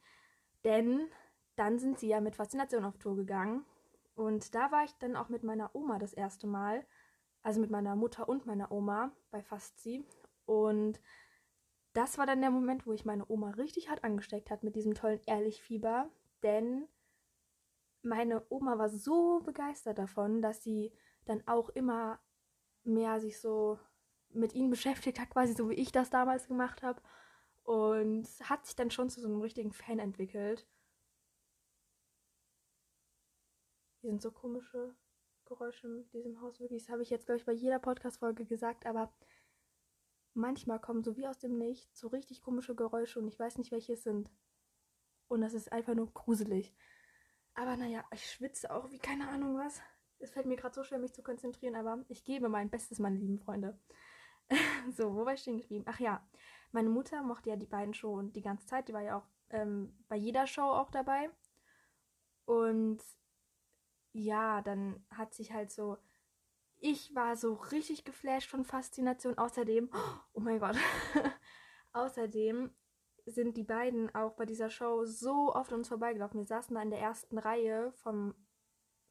Denn 0.64 1.08
dann 1.56 1.78
sind 1.78 1.98
sie 1.98 2.08
ja 2.08 2.20
mit 2.20 2.36
Faszination 2.36 2.84
auf 2.84 2.98
Tour 2.98 3.16
gegangen. 3.16 3.64
Und 4.14 4.54
da 4.54 4.70
war 4.72 4.84
ich 4.84 4.92
dann 4.98 5.16
auch 5.16 5.28
mit 5.28 5.42
meiner 5.42 5.74
Oma 5.74 5.98
das 5.98 6.12
erste 6.12 6.46
Mal. 6.46 6.86
Also 7.42 7.60
mit 7.60 7.70
meiner 7.70 7.94
Mutter 7.96 8.28
und 8.28 8.46
meiner 8.46 8.72
Oma 8.72 9.12
bei 9.30 9.42
Fasti. 9.42 10.04
Und 10.46 11.00
das 11.92 12.18
war 12.18 12.26
dann 12.26 12.40
der 12.40 12.50
Moment, 12.50 12.86
wo 12.86 12.92
ich 12.92 13.04
meine 13.04 13.24
Oma 13.28 13.50
richtig 13.50 13.88
hart 13.88 14.04
angesteckt 14.04 14.50
hat 14.50 14.64
mit 14.64 14.76
diesem 14.76 14.94
tollen 14.94 15.20
Ehrlich-Fieber. 15.26 16.10
Denn 16.42 16.88
meine 18.02 18.44
Oma 18.50 18.78
war 18.78 18.88
so 18.88 19.40
begeistert 19.40 19.98
davon, 19.98 20.42
dass 20.42 20.62
sie 20.62 20.92
dann 21.24 21.42
auch 21.46 21.70
immer 21.70 22.20
mehr 22.84 23.20
sich 23.20 23.40
so 23.40 23.78
mit 24.30 24.54
ihnen 24.54 24.70
beschäftigt 24.70 25.18
hat, 25.18 25.30
quasi 25.30 25.54
so 25.54 25.68
wie 25.70 25.74
ich 25.74 25.92
das 25.92 26.10
damals 26.10 26.46
gemacht 26.46 26.82
habe. 26.82 27.00
Und 27.64 28.28
hat 28.44 28.64
sich 28.64 28.76
dann 28.76 28.90
schon 28.90 29.10
zu 29.10 29.20
so 29.20 29.28
einem 29.28 29.40
richtigen 29.40 29.72
Fan 29.72 29.98
entwickelt. 29.98 30.66
Hier 34.00 34.10
sind 34.10 34.22
so 34.22 34.30
komische 34.30 34.94
Geräusche 35.46 35.88
in 35.88 36.08
diesem 36.10 36.40
Haus. 36.40 36.60
Wirklich, 36.60 36.84
das 36.84 36.92
habe 36.92 37.02
ich 37.02 37.10
jetzt, 37.10 37.26
glaube 37.26 37.38
ich, 37.38 37.44
bei 37.44 37.52
jeder 37.52 37.80
Podcast-Folge 37.80 38.44
gesagt, 38.44 38.86
aber 38.86 39.12
manchmal 40.34 40.80
kommen 40.80 41.02
so 41.02 41.16
wie 41.16 41.26
aus 41.26 41.38
dem 41.38 41.58
Nichts 41.58 41.98
so 41.98 42.08
richtig 42.08 42.42
komische 42.42 42.76
Geräusche 42.76 43.18
und 43.18 43.26
ich 43.26 43.38
weiß 43.38 43.58
nicht, 43.58 43.72
welche 43.72 43.94
es 43.94 44.04
sind. 44.04 44.30
Und 45.28 45.40
das 45.40 45.54
ist 45.54 45.72
einfach 45.72 45.94
nur 45.94 46.12
gruselig. 46.12 46.72
Aber 47.56 47.76
naja, 47.76 48.04
ich 48.12 48.30
schwitze 48.30 48.70
auch 48.70 48.90
wie 48.90 48.98
keine 48.98 49.28
Ahnung 49.28 49.56
was. 49.58 49.80
Es 50.18 50.30
fällt 50.30 50.46
mir 50.46 50.56
gerade 50.56 50.74
so 50.74 50.82
schwer, 50.84 50.98
mich 50.98 51.14
zu 51.14 51.22
konzentrieren, 51.22 51.74
aber 51.74 52.04
ich 52.08 52.24
gebe 52.24 52.48
mein 52.48 52.70
Bestes, 52.70 52.98
meine 52.98 53.16
lieben 53.16 53.38
Freunde. 53.38 53.78
so, 54.96 55.14
wo 55.14 55.24
war 55.24 55.34
ich 55.34 55.40
stehen 55.40 55.58
geblieben? 55.58 55.84
Ach 55.88 55.98
ja, 55.98 56.26
meine 56.72 56.90
Mutter 56.90 57.22
mochte 57.22 57.50
ja 57.50 57.56
die 57.56 57.66
beiden 57.66 57.94
schon 57.94 58.32
die 58.32 58.42
ganze 58.42 58.66
Zeit. 58.66 58.88
Die 58.88 58.92
war 58.92 59.02
ja 59.02 59.18
auch 59.18 59.26
ähm, 59.50 59.96
bei 60.08 60.16
jeder 60.16 60.46
Show 60.46 60.62
auch 60.62 60.90
dabei. 60.90 61.30
Und 62.44 63.02
ja, 64.12 64.62
dann 64.62 65.04
hat 65.10 65.34
sich 65.34 65.52
halt 65.52 65.70
so. 65.70 65.96
Ich 66.78 67.14
war 67.14 67.36
so 67.36 67.54
richtig 67.54 68.04
geflasht 68.04 68.50
von 68.50 68.64
Faszination. 68.64 69.38
Außerdem, 69.38 69.90
oh 70.34 70.40
mein 70.40 70.60
Gott, 70.60 70.76
außerdem 71.94 72.70
sind 73.26 73.56
die 73.56 73.64
beiden 73.64 74.14
auch 74.14 74.34
bei 74.34 74.46
dieser 74.46 74.70
Show 74.70 75.04
so 75.04 75.54
oft 75.54 75.72
uns 75.72 75.88
vorbeigelaufen. 75.88 76.40
Wir 76.40 76.46
saßen 76.46 76.74
da 76.74 76.82
in 76.82 76.90
der 76.90 77.00
ersten 77.00 77.38
Reihe 77.38 77.92
vom, 77.92 78.34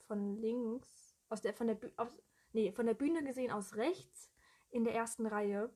von 0.07 0.38
links, 0.38 1.15
aus 1.29 1.41
der, 1.41 1.53
von 1.53 1.67
der, 1.67 1.77
aus, 1.98 2.17
nee, 2.53 2.72
von 2.72 2.86
der 2.86 2.93
Bühne 2.93 3.24
gesehen 3.24 3.51
aus 3.51 3.75
rechts 3.75 4.31
in 4.69 4.86
der 4.86 4.95
ersten 4.95 5.25
Reihe. 5.25 5.69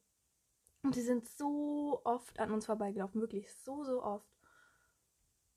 Und 0.83 0.95
sie 0.95 1.01
sind 1.01 1.27
so 1.27 2.01
oft 2.05 2.39
an 2.39 2.51
uns 2.51 2.65
vorbeigelaufen, 2.65 3.19
wirklich 3.19 3.53
so, 3.53 3.83
so 3.83 4.01
oft. 4.01 4.33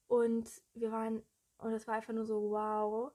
Und 0.09 0.51
wir 0.75 0.91
waren, 0.91 1.23
und 1.59 1.73
es 1.73 1.87
war 1.87 1.95
einfach 1.95 2.13
nur 2.13 2.25
so, 2.25 2.51
wow, 2.51 3.13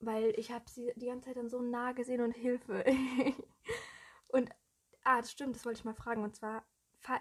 weil 0.00 0.38
ich 0.38 0.50
habe 0.50 0.68
sie 0.68 0.92
die 0.96 1.06
ganze 1.06 1.28
Zeit 1.28 1.36
dann 1.36 1.48
so 1.48 1.62
nah 1.62 1.92
gesehen 1.92 2.20
und 2.20 2.32
Hilfe. 2.32 2.84
und, 4.28 4.50
ah, 5.04 5.20
das 5.20 5.30
stimmt, 5.30 5.54
das 5.54 5.64
wollte 5.64 5.78
ich 5.78 5.84
mal 5.84 5.94
fragen. 5.94 6.24
Und 6.24 6.34
zwar, 6.34 6.64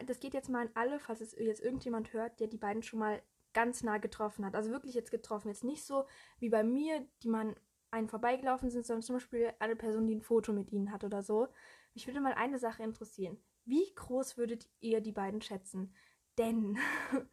das 0.05 0.19
geht 0.19 0.33
jetzt 0.33 0.49
mal 0.49 0.67
an 0.67 0.71
alle, 0.75 0.99
falls 0.99 1.21
es 1.21 1.35
jetzt 1.37 1.61
irgendjemand 1.61 2.13
hört, 2.13 2.39
der 2.39 2.47
die 2.47 2.57
beiden 2.57 2.83
schon 2.83 2.99
mal 2.99 3.21
ganz 3.53 3.83
nah 3.83 3.97
getroffen 3.97 4.45
hat. 4.45 4.55
Also 4.55 4.71
wirklich 4.71 4.95
jetzt 4.95 5.11
getroffen. 5.11 5.49
Jetzt 5.49 5.63
nicht 5.63 5.83
so 5.83 6.05
wie 6.39 6.49
bei 6.49 6.63
mir, 6.63 7.05
die 7.21 7.29
man 7.29 7.55
einen 7.91 8.09
vorbeigelaufen 8.09 8.69
sind, 8.69 8.85
sondern 8.85 9.03
zum 9.03 9.17
Beispiel 9.17 9.53
eine 9.59 9.75
Person, 9.75 10.07
die 10.07 10.15
ein 10.15 10.21
Foto 10.21 10.51
mit 10.51 10.71
ihnen 10.71 10.91
hat 10.91 11.03
oder 11.03 11.21
so. 11.21 11.47
Mich 11.93 12.07
würde 12.07 12.21
mal 12.21 12.33
eine 12.33 12.57
Sache 12.57 12.83
interessieren. 12.83 13.37
Wie 13.65 13.93
groß 13.93 14.37
würdet 14.37 14.67
ihr 14.79 14.99
die 14.99 15.11
beiden 15.11 15.41
schätzen? 15.41 15.93
Denn 16.37 16.79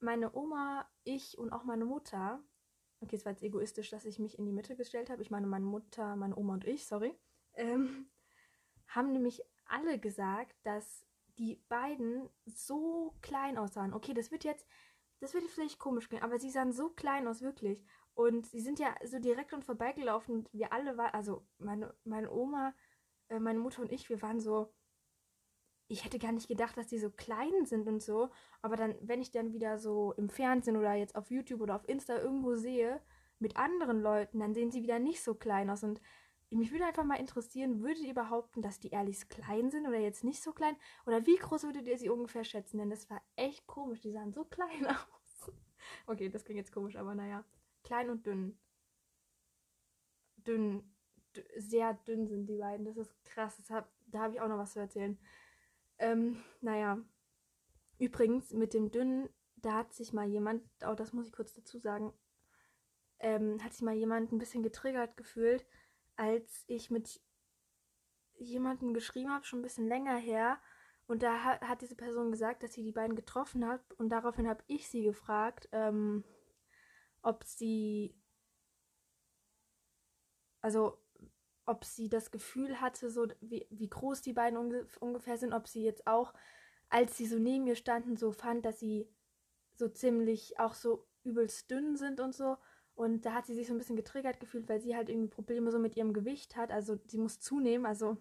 meine 0.00 0.34
Oma, 0.34 0.88
ich 1.02 1.38
und 1.38 1.52
auch 1.52 1.64
meine 1.64 1.84
Mutter, 1.84 2.40
okay, 3.00 3.16
es 3.16 3.24
war 3.24 3.32
jetzt 3.32 3.42
egoistisch, 3.42 3.90
dass 3.90 4.04
ich 4.04 4.18
mich 4.20 4.38
in 4.38 4.46
die 4.46 4.52
Mitte 4.52 4.76
gestellt 4.76 5.10
habe. 5.10 5.22
Ich 5.22 5.30
meine, 5.30 5.46
meine 5.46 5.64
Mutter, 5.64 6.14
meine 6.14 6.36
Oma 6.36 6.54
und 6.54 6.64
ich, 6.64 6.86
sorry, 6.86 7.18
ähm, 7.54 8.06
haben 8.86 9.12
nämlich 9.12 9.42
alle 9.66 9.98
gesagt, 9.98 10.54
dass 10.62 11.04
die 11.38 11.62
beiden 11.68 12.28
so 12.46 13.14
klein 13.20 13.58
aussahen. 13.58 13.94
Okay, 13.94 14.14
das 14.14 14.30
wird 14.30 14.44
jetzt, 14.44 14.66
das 15.20 15.34
wird 15.34 15.44
vielleicht 15.44 15.78
komisch 15.78 16.08
klingen, 16.08 16.24
aber 16.24 16.38
sie 16.38 16.50
sahen 16.50 16.72
so 16.72 16.90
klein 16.90 17.26
aus, 17.26 17.42
wirklich. 17.42 17.84
Und 18.14 18.46
sie 18.46 18.60
sind 18.60 18.78
ja 18.78 18.94
so 19.04 19.18
direkt 19.18 19.52
und 19.52 19.64
vorbeigelaufen 19.64 20.34
und 20.36 20.52
wir 20.52 20.72
alle 20.72 20.96
waren, 20.96 21.12
also 21.14 21.46
meine, 21.58 21.94
meine 22.04 22.30
Oma, 22.30 22.74
äh, 23.28 23.40
meine 23.40 23.58
Mutter 23.58 23.82
und 23.82 23.90
ich, 23.90 24.08
wir 24.08 24.22
waren 24.22 24.40
so, 24.40 24.72
ich 25.88 26.04
hätte 26.04 26.18
gar 26.18 26.32
nicht 26.32 26.48
gedacht, 26.48 26.76
dass 26.76 26.86
die 26.86 26.98
so 26.98 27.10
klein 27.10 27.66
sind 27.66 27.88
und 27.88 28.02
so. 28.02 28.30
Aber 28.62 28.76
dann, 28.76 28.94
wenn 29.02 29.20
ich 29.20 29.32
dann 29.32 29.52
wieder 29.52 29.78
so 29.78 30.12
im 30.12 30.28
Fernsehen 30.30 30.76
oder 30.76 30.94
jetzt 30.94 31.16
auf 31.16 31.30
YouTube 31.30 31.60
oder 31.60 31.76
auf 31.76 31.88
Insta 31.88 32.18
irgendwo 32.18 32.54
sehe, 32.54 33.02
mit 33.38 33.56
anderen 33.56 34.00
Leuten, 34.00 34.38
dann 34.40 34.54
sehen 34.54 34.70
sie 34.70 34.82
wieder 34.82 34.98
nicht 34.98 35.22
so 35.22 35.34
klein 35.34 35.68
aus. 35.68 35.82
Und 35.82 36.00
mich 36.50 36.70
würde 36.70 36.84
einfach 36.84 37.04
mal 37.04 37.18
interessieren, 37.18 37.82
würdet 37.82 38.04
ihr 38.04 38.14
behaupten, 38.14 38.62
dass 38.62 38.78
die 38.78 38.90
Ehrlichs 38.90 39.28
klein 39.28 39.70
sind 39.70 39.86
oder 39.86 39.98
jetzt 39.98 40.24
nicht 40.24 40.42
so 40.42 40.52
klein? 40.52 40.76
Oder 41.06 41.26
wie 41.26 41.36
groß 41.36 41.64
würdet 41.64 41.86
ihr 41.86 41.98
sie 41.98 42.08
ungefähr 42.08 42.44
schätzen? 42.44 42.78
Denn 42.78 42.90
das 42.90 43.10
war 43.10 43.22
echt 43.36 43.66
komisch. 43.66 44.00
Die 44.00 44.12
sahen 44.12 44.32
so 44.32 44.44
klein 44.44 44.86
aus. 44.86 45.52
okay, 46.06 46.28
das 46.28 46.44
klingt 46.44 46.58
jetzt 46.58 46.72
komisch, 46.72 46.96
aber 46.96 47.14
naja. 47.14 47.44
Klein 47.82 48.10
und 48.10 48.26
dünn. 48.26 48.58
Dünn. 50.36 50.94
sehr 51.56 51.94
dünn 51.94 52.28
sind 52.28 52.46
die 52.46 52.58
beiden. 52.58 52.84
Das 52.84 52.96
ist 52.96 53.24
krass. 53.24 53.56
Das 53.56 53.70
hab, 53.70 53.92
da 54.06 54.20
habe 54.20 54.34
ich 54.34 54.40
auch 54.40 54.48
noch 54.48 54.58
was 54.58 54.72
zu 54.72 54.80
erzählen. 54.80 55.18
Ähm, 55.98 56.42
naja. 56.60 56.98
Übrigens, 57.98 58.52
mit 58.52 58.74
dem 58.74 58.90
dünnen, 58.90 59.28
da 59.56 59.74
hat 59.74 59.94
sich 59.94 60.12
mal 60.12 60.26
jemand, 60.26 60.62
auch 60.82 60.96
das 60.96 61.12
muss 61.12 61.26
ich 61.26 61.32
kurz 61.32 61.54
dazu 61.54 61.78
sagen, 61.78 62.12
ähm, 63.20 63.62
hat 63.62 63.72
sich 63.72 63.82
mal 63.82 63.94
jemand 63.94 64.32
ein 64.32 64.38
bisschen 64.38 64.62
getriggert 64.62 65.16
gefühlt, 65.16 65.66
als 66.16 66.64
ich 66.66 66.90
mit 66.90 67.20
jemandem 68.38 68.94
geschrieben 68.94 69.32
habe, 69.32 69.44
schon 69.44 69.60
ein 69.60 69.62
bisschen 69.62 69.88
länger 69.88 70.16
her. 70.16 70.58
Und 71.06 71.22
da 71.22 71.42
hat, 71.42 71.82
diese 71.82 71.96
Person 71.96 72.30
gesagt, 72.30 72.62
dass 72.62 72.72
sie 72.72 72.82
die 72.82 72.92
beiden 72.92 73.14
getroffen 73.14 73.66
hat. 73.66 73.80
Und 73.94 74.08
daraufhin 74.08 74.48
habe 74.48 74.64
ich 74.66 74.88
sie 74.88 75.02
gefragt, 75.02 75.68
ähm, 75.72 76.24
ob 77.22 77.44
sie, 77.44 78.14
also 80.60 80.98
ob 81.66 81.84
sie 81.84 82.08
das 82.08 82.30
Gefühl 82.30 82.80
hatte, 82.80 83.10
so 83.10 83.26
wie, 83.40 83.66
wie 83.70 83.88
groß 83.88 84.22
die 84.22 84.32
beiden 84.32 84.58
unge 84.58 84.86
ungefähr 85.00 85.38
sind, 85.38 85.52
ob 85.52 85.68
sie 85.68 85.82
jetzt 85.82 86.06
auch, 86.06 86.34
als 86.88 87.16
sie 87.16 87.26
so 87.26 87.38
neben 87.38 87.64
mir 87.64 87.76
standen, 87.76 88.16
so 88.16 88.32
fand, 88.32 88.64
dass 88.64 88.80
sie 88.80 89.08
so 89.74 89.88
ziemlich 89.88 90.58
auch 90.58 90.74
so 90.74 91.06
übelst 91.22 91.70
dünn 91.70 91.96
sind 91.96 92.20
und 92.20 92.34
so. 92.34 92.56
Und 92.94 93.26
da 93.26 93.32
hat 93.34 93.46
sie 93.46 93.54
sich 93.54 93.66
so 93.66 93.74
ein 93.74 93.78
bisschen 93.78 93.96
getriggert 93.96 94.38
gefühlt, 94.38 94.68
weil 94.68 94.80
sie 94.80 94.94
halt 94.94 95.08
irgendwie 95.08 95.28
Probleme 95.28 95.70
so 95.70 95.78
mit 95.78 95.96
ihrem 95.96 96.12
Gewicht 96.12 96.56
hat. 96.56 96.70
Also 96.70 96.98
sie 97.06 97.18
muss 97.18 97.40
zunehmen. 97.40 97.86
Also 97.86 98.16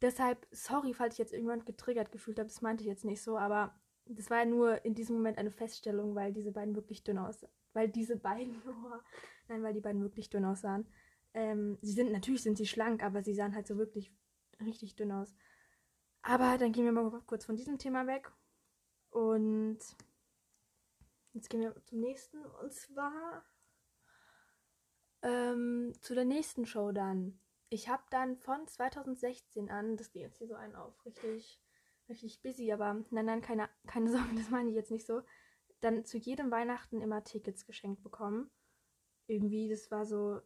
deshalb, 0.00 0.46
sorry, 0.50 0.94
falls 0.94 1.14
ich 1.14 1.18
jetzt 1.18 1.34
irgendwann 1.34 1.64
getriggert 1.64 2.10
gefühlt 2.10 2.38
habe. 2.38 2.48
Das 2.48 2.62
meinte 2.62 2.82
ich 2.82 2.88
jetzt 2.88 3.04
nicht 3.04 3.22
so. 3.22 3.36
Aber 3.36 3.78
das 4.06 4.30
war 4.30 4.38
ja 4.38 4.44
nur 4.46 4.84
in 4.84 4.94
diesem 4.94 5.16
Moment 5.16 5.38
eine 5.38 5.50
Feststellung, 5.50 6.14
weil 6.14 6.32
diese 6.32 6.52
beiden 6.52 6.74
wirklich 6.74 7.04
dünn 7.04 7.18
aussahen. 7.18 7.52
Weil 7.74 7.88
diese 7.88 8.16
beiden, 8.16 8.62
oh, 8.66 8.96
nein, 9.48 9.62
weil 9.62 9.74
die 9.74 9.80
beiden 9.80 10.02
wirklich 10.02 10.30
dünn 10.30 10.46
aussahen. 10.46 10.86
Ähm, 11.34 11.78
sie 11.82 11.92
sind, 11.92 12.10
natürlich 12.10 12.42
sind 12.42 12.56
sie 12.56 12.66
schlank, 12.66 13.02
aber 13.02 13.22
sie 13.22 13.34
sahen 13.34 13.54
halt 13.54 13.66
so 13.66 13.76
wirklich 13.76 14.12
richtig 14.64 14.96
dünn 14.96 15.12
aus. 15.12 15.34
Aber 16.22 16.56
dann 16.56 16.72
gehen 16.72 16.86
wir 16.86 16.92
mal 16.92 17.20
kurz 17.26 17.44
von 17.44 17.56
diesem 17.56 17.76
Thema 17.76 18.06
weg. 18.06 18.32
Und 19.10 19.78
jetzt 21.34 21.50
gehen 21.50 21.60
wir 21.60 21.74
zum 21.84 22.00
nächsten. 22.00 22.38
Und 22.62 22.72
zwar 22.72 23.44
ähm, 25.24 25.94
zu 26.00 26.14
der 26.14 26.26
nächsten 26.26 26.66
Show 26.66 26.92
dann. 26.92 27.40
Ich 27.70 27.88
habe 27.88 28.04
dann 28.10 28.36
von 28.36 28.66
2016 28.68 29.70
an, 29.70 29.96
das 29.96 30.12
geht 30.12 30.22
jetzt 30.22 30.38
hier 30.38 30.46
so 30.46 30.54
ein 30.54 30.76
auf, 30.76 31.04
richtig, 31.04 31.60
richtig 32.08 32.42
busy, 32.42 32.70
aber 32.70 33.02
nein, 33.10 33.24
nein, 33.24 33.40
keine, 33.40 33.68
keine 33.86 34.10
Sorge, 34.12 34.36
das 34.36 34.50
meine 34.50 34.68
ich 34.68 34.76
jetzt 34.76 34.90
nicht 34.90 35.06
so. 35.06 35.22
Dann 35.80 36.04
zu 36.04 36.18
jedem 36.18 36.50
Weihnachten 36.50 37.00
immer 37.00 37.24
Tickets 37.24 37.66
geschenkt 37.66 38.02
bekommen. 38.02 38.50
Irgendwie, 39.26 39.68
das 39.68 39.90
war 39.90 40.04
so, 40.04 40.40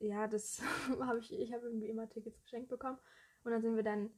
ja, 0.00 0.26
das 0.26 0.62
habe 1.00 1.18
ich, 1.18 1.32
ich 1.32 1.52
habe 1.52 1.66
irgendwie 1.66 1.88
immer 1.88 2.08
Tickets 2.08 2.40
geschenkt 2.42 2.70
bekommen. 2.70 2.98
Und 3.44 3.52
dann 3.52 3.62
sind 3.62 3.76
wir 3.76 3.82
dann 3.82 4.10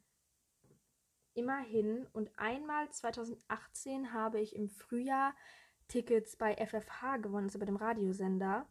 immer 1.34 1.58
hin. 1.58 2.06
Und 2.12 2.30
einmal 2.38 2.90
2018 2.90 4.12
habe 4.12 4.40
ich 4.40 4.54
im 4.54 4.68
Frühjahr 4.68 5.34
Tickets 5.88 6.36
bei 6.36 6.54
FFH 6.54 7.16
gewonnen, 7.18 7.46
also 7.46 7.58
bei 7.58 7.66
dem 7.66 7.76
Radiosender. 7.76 8.68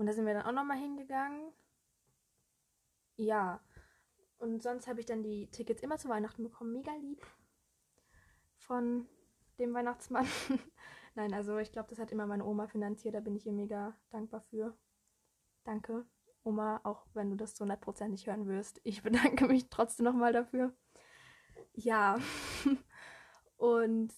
Und 0.00 0.06
da 0.06 0.14
sind 0.14 0.24
wir 0.24 0.32
dann 0.32 0.46
auch 0.46 0.52
nochmal 0.52 0.78
hingegangen. 0.78 1.52
Ja. 3.16 3.60
Und 4.38 4.62
sonst 4.62 4.88
habe 4.88 4.98
ich 4.98 5.04
dann 5.04 5.22
die 5.22 5.50
Tickets 5.50 5.82
immer 5.82 5.98
zu 5.98 6.08
Weihnachten 6.08 6.42
bekommen. 6.42 6.72
Mega 6.72 6.94
lieb. 6.94 7.20
Von 8.56 9.06
dem 9.58 9.74
Weihnachtsmann. 9.74 10.26
Nein, 11.16 11.34
also 11.34 11.58
ich 11.58 11.70
glaube, 11.70 11.90
das 11.90 11.98
hat 11.98 12.12
immer 12.12 12.24
meine 12.24 12.46
Oma 12.46 12.66
finanziert. 12.66 13.14
Da 13.14 13.20
bin 13.20 13.36
ich 13.36 13.44
ihr 13.44 13.52
mega 13.52 13.94
dankbar 14.08 14.40
für. 14.40 14.74
Danke, 15.64 16.06
Oma, 16.44 16.80
auch 16.82 17.04
wenn 17.12 17.28
du 17.28 17.36
das 17.36 17.54
zu 17.54 17.64
100% 17.64 18.08
nicht 18.08 18.26
hören 18.26 18.46
wirst. 18.46 18.80
Ich 18.84 19.02
bedanke 19.02 19.48
mich 19.48 19.68
trotzdem 19.68 20.04
nochmal 20.04 20.32
dafür. 20.32 20.74
Ja. 21.74 22.18
Und 23.58 24.14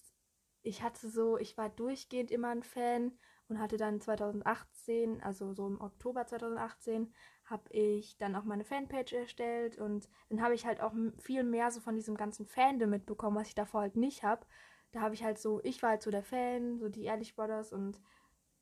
ich 0.61 0.81
hatte 0.81 1.09
so, 1.09 1.37
ich 1.37 1.57
war 1.57 1.69
durchgehend 1.69 2.31
immer 2.31 2.51
ein 2.51 2.63
Fan 2.63 3.19
und 3.49 3.59
hatte 3.59 3.77
dann 3.77 3.99
2018, 3.99 5.21
also 5.21 5.53
so 5.53 5.67
im 5.67 5.81
Oktober 5.81 6.25
2018, 6.25 7.13
habe 7.45 7.71
ich 7.71 8.17
dann 8.17 8.35
auch 8.35 8.43
meine 8.43 8.63
Fanpage 8.63 9.13
erstellt 9.13 9.77
und 9.77 10.09
dann 10.29 10.41
habe 10.41 10.55
ich 10.55 10.65
halt 10.65 10.81
auch 10.81 10.93
viel 11.19 11.43
mehr 11.43 11.71
so 11.71 11.81
von 11.81 11.95
diesem 11.95 12.15
ganzen 12.15 12.45
Fandom 12.45 12.89
mitbekommen, 12.89 13.37
was 13.37 13.49
ich 13.49 13.55
davor 13.55 13.81
halt 13.81 13.95
nicht 13.95 14.23
habe. 14.23 14.45
Da 14.91 15.01
habe 15.01 15.15
ich 15.15 15.23
halt 15.23 15.39
so, 15.39 15.59
ich 15.63 15.81
war 15.83 15.91
halt 15.91 16.03
so 16.03 16.11
der 16.11 16.23
Fan, 16.23 16.79
so 16.79 16.87
die 16.89 17.03
Ehrlich 17.03 17.35
Brothers 17.35 17.73
und 17.73 17.99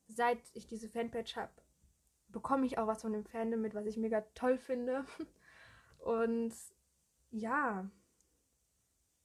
seit 0.08 0.38
ich 0.54 0.66
diese 0.66 0.88
Fanpage 0.88 1.36
habe, 1.36 1.52
bekomme 2.28 2.66
ich 2.66 2.78
auch 2.78 2.86
was 2.86 3.02
von 3.02 3.12
dem 3.12 3.24
Fandom 3.24 3.60
mit, 3.60 3.74
was 3.74 3.86
ich 3.86 3.96
mega 3.96 4.22
toll 4.34 4.58
finde. 4.58 5.04
Und 5.98 6.52
ja, 7.30 7.88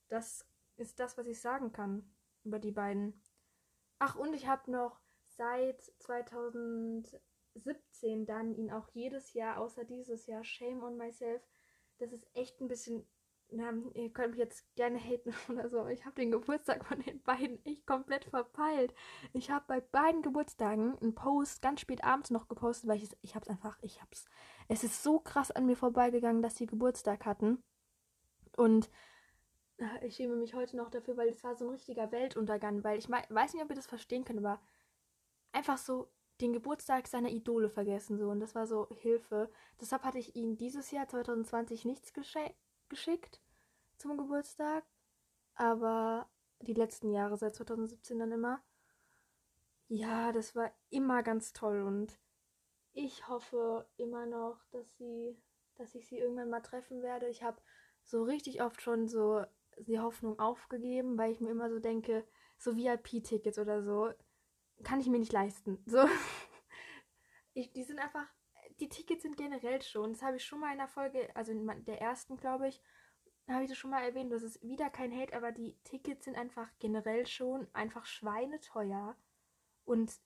das 0.10 0.46
ist 0.78 1.00
das, 1.00 1.18
was 1.18 1.26
ich 1.26 1.42
sagen 1.42 1.72
kann 1.72 2.08
über 2.44 2.60
die 2.60 2.72
beiden. 2.72 3.20
Ach, 3.98 4.16
und 4.16 4.34
ich 4.36 4.48
habe 4.48 4.70
noch 4.72 5.00
seit 5.38 5.82
2017 6.00 8.26
dann 8.26 8.56
ihn 8.56 8.72
auch 8.72 8.90
jedes 8.90 9.34
Jahr, 9.34 9.60
außer 9.60 9.86
dieses 9.86 10.26
Jahr, 10.28 10.44
Shame 10.44 10.84
on 10.84 10.98
Myself. 10.98 11.42
Das 12.00 12.12
ist 12.12 12.28
echt 12.34 12.60
ein 12.62 12.68
bisschen 12.68 13.08
na, 13.50 13.72
ihr 13.94 14.12
könnt 14.12 14.32
mich 14.32 14.40
jetzt 14.40 14.66
gerne 14.76 15.00
haten 15.00 15.34
oder 15.50 15.70
so. 15.70 15.88
Ich 15.88 16.06
habe 16.06 16.16
den 16.16 16.32
Geburtstag 16.32 16.86
von 16.86 17.02
den 17.02 17.22
beiden 17.24 17.64
echt 17.66 17.86
komplett 17.86 18.26
verpeilt. 18.26 18.94
Ich 19.34 19.50
habe 19.50 19.66
bei 19.68 19.80
beiden 19.80 20.22
Geburtstagen 20.22 20.98
einen 21.00 21.16
Post 21.16 21.62
ganz 21.62 21.82
spät 21.82 22.04
abends 22.04 22.30
noch 22.30 22.48
gepostet, 22.48 22.90
weil 22.90 22.98
ich 22.98 23.04
es, 23.04 23.18
ich 23.22 23.36
hab's 23.36 23.48
einfach, 23.48 23.78
ich 23.82 24.02
hab's. 24.02 24.26
Es 24.68 24.84
ist 24.84 25.04
so 25.04 25.20
krass 25.20 25.52
an 25.52 25.66
mir 25.66 25.78
vorbeigegangen, 25.78 26.42
dass 26.42 26.56
sie 26.56 26.68
Geburtstag 26.68 27.26
hatten. 27.26 27.64
Und 28.58 28.90
äh, 29.78 30.06
ich 30.06 30.16
schäme 30.16 30.36
mich 30.36 30.54
heute 30.54 30.76
noch 30.76 30.90
dafür, 30.90 31.16
weil 31.16 31.30
es 31.30 31.44
war 31.44 31.56
so 31.56 31.66
ein 31.66 31.72
richtiger 31.72 32.12
Weltuntergang, 32.12 32.84
weil 32.84 32.98
ich 32.98 33.10
weiß 33.10 33.54
nicht, 33.54 33.64
ob 33.64 33.70
ihr 33.70 33.76
das 33.76 33.88
verstehen 33.88 34.26
könnt, 34.26 34.40
aber 34.40 34.60
einfach 35.52 35.78
so 35.78 36.10
den 36.42 36.54
Geburtstag 36.54 37.08
seiner 37.08 37.30
Idole 37.30 37.70
vergessen 37.70 38.18
so 38.18 38.30
und 38.30 38.40
das 38.40 38.54
war 38.54 38.68
so 38.68 38.88
Hilfe. 39.02 39.50
Deshalb 39.82 40.04
hatte 40.04 40.20
ich 40.20 40.36
ihnen 40.36 40.58
dieses 40.58 40.92
Jahr 40.92 41.08
2020 41.08 41.86
nichts 41.86 42.14
geschickt 42.14 43.42
zum 43.98 44.18
Geburtstag, 44.18 44.84
aber 45.56 46.30
die 46.62 46.74
letzten 46.74 47.12
Jahre 47.12 47.38
seit 47.38 47.56
2017 47.56 48.20
dann 48.20 48.32
immer. 48.32 48.62
Ja, 49.88 50.32
das 50.32 50.56
war 50.56 50.72
immer 50.90 51.24
ganz 51.24 51.54
toll 51.54 51.82
und 51.82 52.20
ich 52.94 53.28
hoffe 53.28 53.88
immer 53.98 54.26
noch, 54.26 54.60
dass 54.72 54.98
sie, 54.98 55.38
dass 55.76 55.96
ich 55.96 56.08
sie 56.08 56.18
irgendwann 56.18 56.50
mal 56.50 56.62
treffen 56.62 57.02
werde. 57.02 57.30
Ich 57.30 57.44
habe 57.44 57.62
so 58.04 58.24
richtig 58.24 58.62
oft 58.62 58.82
schon 58.82 59.08
so 59.08 59.44
die 59.78 60.00
Hoffnung 60.00 60.40
aufgegeben, 60.40 61.18
weil 61.18 61.32
ich 61.32 61.40
mir 61.40 61.52
immer 61.52 61.70
so 61.70 61.80
denke, 61.80 62.26
so 62.58 62.76
VIP-Tickets 62.76 63.60
oder 63.60 63.84
so 63.84 64.12
kann 64.84 65.00
ich 65.00 65.08
mir 65.08 65.20
nicht 65.20 65.34
leisten. 65.34 65.82
So, 65.86 66.06
ich, 67.54 67.72
die 67.74 67.84
sind 67.84 68.00
einfach, 68.00 68.28
die 68.80 68.90
Tickets 68.90 69.24
sind 69.24 69.38
generell 69.38 69.82
schon. 69.82 70.14
Das 70.14 70.22
habe 70.22 70.38
ich 70.38 70.46
schon 70.46 70.60
mal 70.60 70.72
in 70.72 70.78
der 70.78 70.88
Folge, 70.88 71.30
also 71.36 71.52
in 71.52 71.86
der 71.86 72.02
ersten, 72.02 72.38
glaube 72.38 72.68
ich, 72.68 72.82
habe 73.48 73.64
ich 73.64 73.70
das 73.70 73.78
schon 73.78 73.92
mal 73.92 74.04
erwähnt. 74.04 74.32
Das 74.32 74.44
ist 74.44 74.62
wieder 74.62 74.90
kein 74.90 75.16
Hate, 75.16 75.36
aber 75.36 75.52
die 75.52 75.78
Tickets 75.84 76.26
sind 76.26 76.36
einfach 76.36 76.70
generell 76.80 77.26
schon 77.26 77.68
einfach 77.74 78.06
schweineteuer. 78.06 79.16
Und 79.86 80.20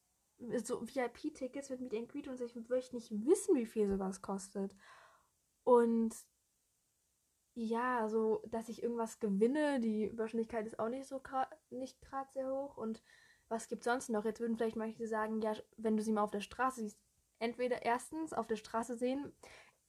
so 0.64 0.82
VIP-Tickets 0.82 1.70
mit 1.70 1.82
Meet 1.82 1.94
and 1.94 2.10
Greet 2.10 2.28
und 2.28 2.38
so, 2.38 2.46
ich 2.46 2.56
möchte 2.56 2.96
nicht 2.96 3.12
wissen, 3.26 3.56
wie 3.56 3.68
viel 3.68 3.88
sowas 3.88 4.22
kostet. 4.22 4.76
Und 5.64 6.16
ja, 7.54 8.08
so, 8.10 8.42
dass 8.48 8.70
ich 8.70 8.82
irgendwas 8.82 9.20
gewinne, 9.20 9.80
die 9.80 10.18
Wahrscheinlichkeit 10.18 10.66
ist 10.66 10.80
auch 10.80 10.90
nicht 10.90 11.06
so 11.06 11.22
nicht 11.70 12.02
gerade 12.02 12.32
sehr 12.32 12.50
hoch. 12.50 12.78
Und 12.78 13.04
was 13.52 13.68
gibt 13.68 13.84
sonst 13.84 14.10
noch? 14.10 14.26
Jetzt 14.26 14.40
würden 14.40 14.56
vielleicht 14.56 14.78
manche 14.78 15.08
sagen, 15.08 15.42
ja, 15.42 15.54
wenn 15.78 15.98
du 15.98 16.04
sie 16.04 16.14
mal 16.14 16.24
auf 16.24 16.32
der 16.32 16.42
Straße 16.42 16.82
siehst, 16.82 16.98
entweder 17.38 17.84
erstens 17.84 18.34
auf 18.34 18.48
der 18.48 18.56
Straße 18.56 18.96
sehen, 18.98 19.34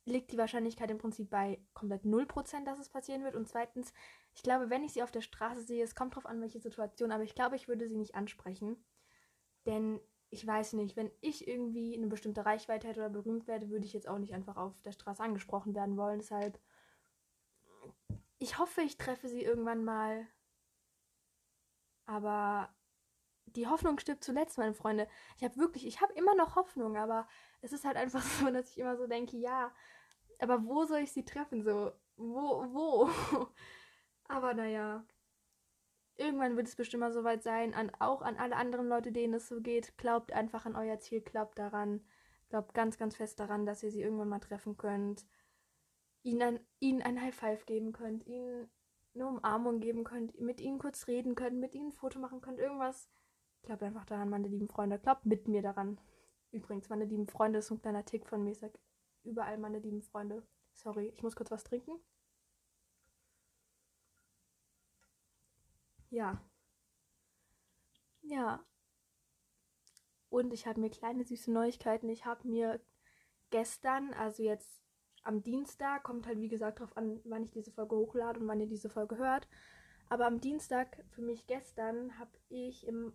liegt 0.04 0.32
die 0.32 0.38
Wahrscheinlichkeit 0.38 0.90
im 0.90 0.98
Prinzip 0.98 1.30
bei 1.30 1.64
komplett 1.72 2.04
0%, 2.04 2.64
dass 2.64 2.80
es 2.80 2.88
passieren 2.88 3.22
wird. 3.22 3.36
Und 3.36 3.48
zweitens, 3.48 3.94
ich 4.34 4.42
glaube, 4.42 4.68
wenn 4.68 4.82
ich 4.82 4.92
sie 4.92 5.02
auf 5.02 5.12
der 5.12 5.20
Straße 5.20 5.62
sehe, 5.62 5.84
es 5.84 5.94
kommt 5.94 6.16
drauf 6.16 6.26
an, 6.26 6.40
welche 6.40 6.58
Situation, 6.58 7.12
aber 7.12 7.22
ich 7.22 7.36
glaube, 7.36 7.54
ich 7.54 7.68
würde 7.68 7.86
sie 7.86 7.96
nicht 7.96 8.16
ansprechen. 8.16 8.84
Denn 9.64 10.00
ich 10.30 10.44
weiß 10.44 10.72
nicht, 10.72 10.96
wenn 10.96 11.12
ich 11.20 11.46
irgendwie 11.46 11.96
eine 11.96 12.08
bestimmte 12.08 12.44
Reichweite 12.44 12.88
hätte 12.88 13.00
oder 13.00 13.10
berühmt 13.10 13.46
werde, 13.46 13.70
würde 13.70 13.86
ich 13.86 13.92
jetzt 13.92 14.08
auch 14.08 14.18
nicht 14.18 14.34
einfach 14.34 14.56
auf 14.56 14.74
der 14.82 14.92
Straße 14.92 15.22
angesprochen 15.22 15.74
werden 15.74 15.96
wollen. 15.96 16.18
Deshalb, 16.18 16.58
ich 18.38 18.58
hoffe, 18.58 18.80
ich 18.80 18.96
treffe 18.96 19.28
sie 19.28 19.42
irgendwann 19.42 19.84
mal. 19.84 20.26
Aber 22.06 22.74
die 23.46 23.66
Hoffnung 23.66 23.98
stirbt 23.98 24.24
zuletzt, 24.24 24.58
meine 24.58 24.74
Freunde. 24.74 25.08
Ich 25.36 25.44
habe 25.44 25.56
wirklich, 25.56 25.86
ich 25.86 26.00
habe 26.00 26.12
immer 26.14 26.34
noch 26.34 26.56
Hoffnung, 26.56 26.96
aber 26.96 27.26
es 27.60 27.72
ist 27.72 27.84
halt 27.84 27.96
einfach 27.96 28.22
so, 28.22 28.50
dass 28.50 28.70
ich 28.70 28.78
immer 28.78 28.96
so 28.96 29.06
denke, 29.06 29.36
ja, 29.36 29.72
aber 30.38 30.64
wo 30.64 30.84
soll 30.84 31.00
ich 31.00 31.12
sie 31.12 31.24
treffen? 31.24 31.62
So, 31.62 31.92
wo, 32.16 32.64
wo? 32.72 33.10
aber 34.28 34.54
naja, 34.54 35.04
irgendwann 36.16 36.56
wird 36.56 36.68
es 36.68 36.76
bestimmt 36.76 37.02
mal 37.02 37.12
soweit 37.12 37.42
sein, 37.42 37.74
an, 37.74 37.92
auch 37.98 38.22
an 38.22 38.36
alle 38.36 38.56
anderen 38.56 38.88
Leute, 38.88 39.12
denen 39.12 39.34
es 39.34 39.48
so 39.48 39.60
geht. 39.60 39.96
Glaubt 39.98 40.32
einfach 40.32 40.66
an 40.66 40.76
euer 40.76 40.98
Ziel, 40.98 41.20
glaubt 41.20 41.58
daran, 41.58 42.04
glaubt 42.48 42.74
ganz, 42.74 42.98
ganz 42.98 43.16
fest 43.16 43.40
daran, 43.40 43.66
dass 43.66 43.82
ihr 43.82 43.90
sie 43.90 44.02
irgendwann 44.02 44.28
mal 44.28 44.40
treffen 44.40 44.76
könnt. 44.76 45.26
Ihnen 46.22 46.42
ein, 46.42 46.60
ihnen 46.78 47.02
ein 47.02 47.20
High 47.20 47.34
Five 47.34 47.66
geben 47.66 47.92
könnt, 47.92 48.26
ihnen 48.26 48.70
eine 49.14 49.26
Umarmung 49.26 49.80
geben 49.80 50.04
könnt, 50.04 50.40
mit 50.40 50.60
ihnen 50.60 50.78
kurz 50.78 51.06
reden 51.06 51.34
könnt, 51.34 51.58
mit 51.58 51.74
ihnen 51.74 51.88
ein 51.88 51.92
Foto 51.92 52.18
machen 52.18 52.40
könnt, 52.40 52.58
irgendwas 52.58 53.10
Glaubt 53.62 53.82
einfach 53.82 54.04
daran, 54.04 54.28
meine 54.28 54.48
lieben 54.48 54.68
Freunde. 54.68 54.98
Glaubt 54.98 55.24
mit 55.26 55.48
mir 55.48 55.62
daran. 55.62 56.00
Übrigens, 56.50 56.88
meine 56.88 57.04
lieben 57.04 57.28
Freunde, 57.28 57.58
das 57.58 57.66
ist 57.66 57.70
ein 57.70 57.80
kleiner 57.80 58.04
Tick 58.04 58.26
von 58.26 58.42
mir. 58.42 58.50
Ich 58.50 58.58
sag 58.58 58.72
überall 59.24 59.58
meine 59.58 59.78
lieben 59.78 60.02
Freunde. 60.02 60.42
Sorry, 60.72 61.08
ich 61.08 61.22
muss 61.22 61.36
kurz 61.36 61.50
was 61.50 61.64
trinken. 61.64 61.98
Ja. 66.10 66.42
Ja. 68.22 68.64
Und 70.28 70.52
ich 70.52 70.66
habe 70.66 70.80
mir 70.80 70.90
kleine 70.90 71.24
süße 71.24 71.52
Neuigkeiten. 71.52 72.08
Ich 72.08 72.24
habe 72.24 72.46
mir 72.48 72.80
gestern, 73.50 74.12
also 74.14 74.42
jetzt 74.42 74.82
am 75.22 75.42
Dienstag, 75.42 76.02
kommt 76.02 76.26
halt 76.26 76.40
wie 76.40 76.48
gesagt 76.48 76.80
darauf 76.80 76.96
an, 76.96 77.20
wann 77.24 77.44
ich 77.44 77.52
diese 77.52 77.70
Folge 77.70 77.96
hochlade 77.96 78.40
und 78.40 78.48
wann 78.48 78.60
ihr 78.60 78.66
diese 78.66 78.90
Folge 78.90 79.16
hört. 79.18 79.48
Aber 80.08 80.26
am 80.26 80.40
Dienstag, 80.40 81.04
für 81.10 81.22
mich 81.22 81.46
gestern, 81.46 82.18
habe 82.18 82.32
ich 82.48 82.86
im 82.86 83.14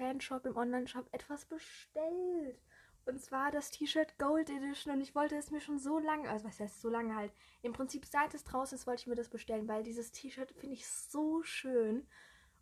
Fanshop, 0.00 0.46
im 0.46 0.56
Online-Shop 0.56 1.06
etwas 1.12 1.44
bestellt. 1.44 2.58
Und 3.04 3.20
zwar 3.20 3.50
das 3.50 3.70
T-Shirt 3.70 4.18
Gold 4.18 4.48
Edition. 4.48 4.94
Und 4.94 5.02
ich 5.02 5.14
wollte 5.14 5.36
es 5.36 5.50
mir 5.50 5.60
schon 5.60 5.78
so 5.78 5.98
lange, 5.98 6.28
also 6.28 6.46
was 6.46 6.58
heißt 6.58 6.80
so 6.80 6.88
lange 6.88 7.14
halt, 7.14 7.32
im 7.62 7.72
Prinzip 7.72 8.06
seit 8.06 8.34
es 8.34 8.44
draußen 8.44 8.76
ist, 8.76 8.86
wollte 8.86 9.02
ich 9.02 9.06
mir 9.06 9.14
das 9.14 9.28
bestellen, 9.28 9.68
weil 9.68 9.82
dieses 9.82 10.10
T-Shirt 10.10 10.52
finde 10.52 10.74
ich 10.74 10.86
so 10.86 11.42
schön. 11.42 12.06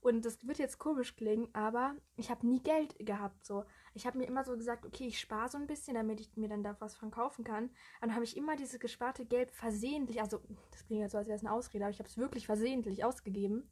Und 0.01 0.25
das 0.25 0.47
wird 0.47 0.59
jetzt 0.59 0.79
komisch 0.79 1.17
klingen, 1.17 1.49
aber 1.55 1.97
ich 2.17 2.31
habe 2.31 2.47
nie 2.47 2.63
Geld 2.63 2.95
gehabt. 3.05 3.45
So, 3.45 3.65
ich 3.95 4.07
habe 4.07 4.19
mir 4.19 4.27
immer 4.27 4.45
so 4.45 4.57
gesagt, 4.57 4.87
okay, 4.87 5.07
ich 5.07 5.21
spare 5.21 5.49
so 5.49 5.59
ein 5.59 5.67
bisschen, 5.67 5.95
damit 5.95 6.21
ich 6.21 6.37
mir 6.37 6.49
dann 6.49 6.63
da 6.63 6.77
was 6.81 6.97
von 6.97 7.11
kaufen 7.11 7.45
kann. 7.45 7.65
Und 7.65 7.73
dann 8.01 8.15
habe 8.15 8.25
ich 8.25 8.37
immer 8.37 8.57
dieses 8.57 8.79
gesparte 8.79 9.27
Geld 9.27 9.51
versehentlich, 9.51 10.21
also 10.21 10.41
das 10.71 10.87
klingt 10.87 11.03
jetzt 11.03 11.13
so, 11.13 11.19
als 11.19 11.27
wäre 11.27 11.37
es 11.37 11.45
eine 11.45 11.53
Ausrede, 11.53 11.85
aber 11.85 11.91
ich 11.91 11.99
habe 11.99 12.09
es 12.09 12.17
wirklich 12.17 12.47
versehentlich 12.47 13.05
ausgegeben. 13.05 13.71